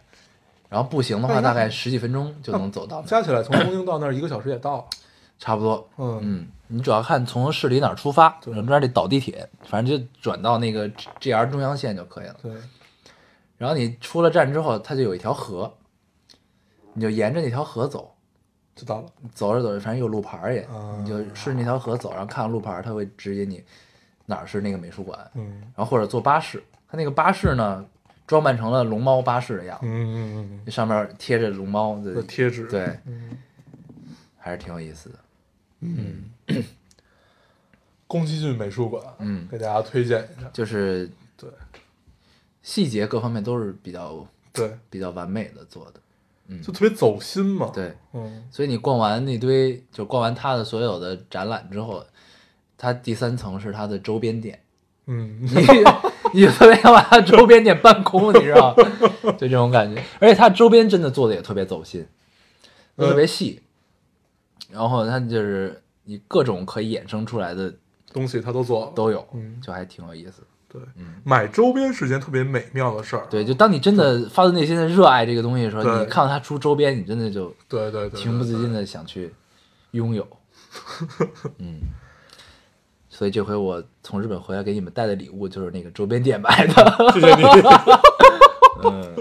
[0.68, 4.84] 然后步行的话大概十几分钟就能走到加起来从东京到那儿一个小时也到了，
[5.42, 5.88] 差不多。
[5.96, 6.20] 嗯。
[6.22, 8.54] 嗯，你主要看从市里哪儿出发，对。
[8.54, 10.88] 中间得倒地铁，反正就转到那个
[11.18, 12.36] G R 中央线就可以了。
[12.40, 12.52] 对，
[13.58, 15.74] 然后你出了站之后，它就有一条河，
[16.94, 18.14] 你就沿着那条河走，
[18.76, 20.96] 知道了，走着走着，反正有路牌儿也，啊。
[21.00, 23.64] 你就顺着那条河走，然后看路牌儿，它会指引你
[24.26, 25.60] 哪儿是那个美术馆，嗯。
[25.74, 27.84] 然后或者坐巴士，它那个巴士呢
[28.26, 33.36] 装扮成了龙猫巴士的样子，嗯嗯那上面贴着龙猫嗯，的，贴纸，对，嗯，
[34.38, 35.16] 还是挺有意思的。
[38.06, 39.48] 宫崎骏美术馆，嗯。
[39.50, 41.48] 给大家推荐一下，就是对。
[42.62, 46.00] 细节各方面都是比较对，比较完美的做的，
[46.48, 46.62] 嗯。
[46.62, 52.04] 就特别走心嘛，，对，嗯，所以你逛完那堆，就逛完他的所有的展览之后，
[52.78, 54.62] 他第三层是他的周边店，
[55.06, 55.48] 嗯， 你
[56.40, 58.84] 你特别想把他周边店搬空，你知道吗？
[59.38, 60.00] 就这种感觉。
[60.20, 62.06] 而且他周边真的做的也特别走心，
[62.96, 63.60] 特别细。
[64.72, 67.72] 然后他就是你各种可以衍生出来的
[68.12, 69.60] 东西他都做，都有，嗯。
[69.60, 70.40] 就还挺有意思。
[70.40, 70.46] 的。
[70.68, 70.80] 对，
[71.22, 79.34] 买周边是件特别美妙的事儿，对，就当你真的发自内心的热爱这个东西的时候，你看到他出周边，你真的就对对对，情不自禁的，的想去
[79.90, 80.26] 拥有。
[81.58, 81.80] 嗯，
[83.10, 86.96] 所以这回我从日本回来给你们带的礼物就是那个周边店买的。
[87.12, 87.42] 谢谢你，
[88.88, 89.14] 嗯。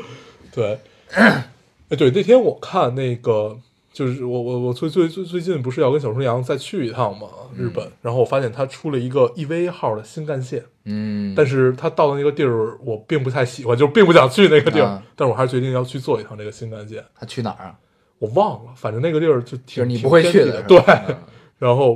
[0.54, 0.80] 对，
[1.12, 3.60] 哎对，那天我看那个。
[3.94, 7.28] 就是我我我最最最最近不是要跟小春阳再去一趟嘛，
[7.58, 17.04] 日本，然后我发现他出了一个 EVA 号的新干线，嗯，但是他到的那个地儿我并不太喜欢，就是并不想去那个地儿，啊但是我还是决定要去坐一趟这个新干线。
[17.14, 17.76] 他去哪儿啊？
[18.20, 20.78] 我忘了，反正那个地儿就挺就是你不会去的，对。
[21.08, 21.16] 嗯
[21.58, 21.96] 然后，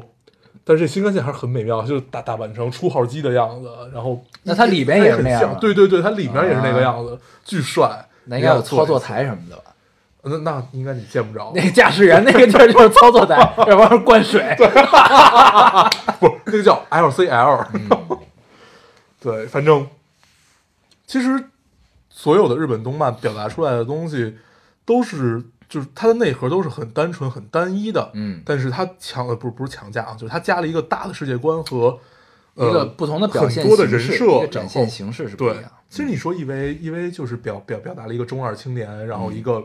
[0.64, 8.08] 但是这新干线还是很美妙，就是大大阪城出号机的样子，然后那它里边也是那样对对对，它里面也是那个样子，巨帅。
[8.26, 9.75] 那应该有操作台什么的吧？
[10.26, 13.36] 那那应该你见不着，那驾驶员那个地儿就是操作台，
[13.68, 14.42] 要不然灌水。
[16.20, 17.66] 不是那个叫 LCL。
[19.22, 19.88] 对，反正
[21.08, 21.46] 其实
[22.10, 24.38] 所有的日本动漫表达出来的东西
[24.86, 28.12] 都是，就是它的内核都是很单纯、很单一的。
[28.14, 32.00] 嗯但是它强呃不是不是强加啊，就是它加了一个大的世界观和
[32.56, 39.64] 呃一个不同的表现很多的人设，展现形式是不一对样。，其实你说 EVA EVA 就是表表表达了一个中二青年，然后嗯一个、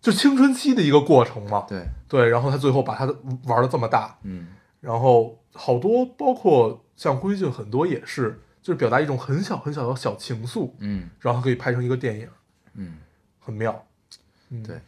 [0.00, 1.66] 就青春期的一个过程嘛。
[1.68, 3.04] 对，对，然后他最后把他
[3.44, 4.48] 玩的这么大，嗯。
[4.80, 11.10] 然后好多包括像宫崎骏很多也是，就是表达一种很小很小的小情愫，嗯。
[11.20, 12.28] 然后可以拍成一个电影，
[12.74, 12.98] 嗯，
[13.40, 13.84] 很妙。
[14.50, 14.80] 嗯，对。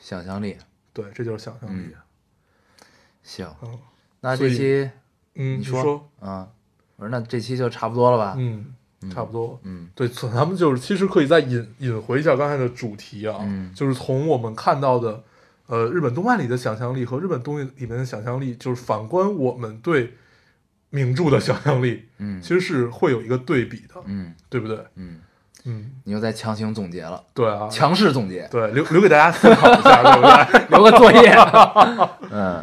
[0.00, 0.58] 想象力。
[0.92, 1.94] 对，这就是想象力。
[3.22, 3.48] 行。
[3.62, 3.78] 嗯。
[4.20, 4.90] 那这期
[5.34, 6.08] 嗯，你说。
[6.20, 6.48] 啊，
[6.96, 8.34] 我说那这期就差不多了吧？
[8.36, 8.74] 嗯，
[9.10, 9.58] 差不多。
[9.64, 15.22] 嗯对，咱们就是其实可以再引引回一下刚才的主题啊，嗯就是从我们看到的，
[15.66, 20.14] 呃，日本动漫里的想象力和日本东西里面的想象力，就是反观我们对
[20.90, 24.78] 名著的想象力，嗯其实是会有一个对比的，嗯对不对？
[24.96, 25.20] 嗯，
[25.64, 30.68] 嗯，你又在强行总结了，对啊，强势总结，对，留留给大家思考一下，对不对？
[30.76, 31.32] 留个作业。
[32.30, 32.62] 嗯，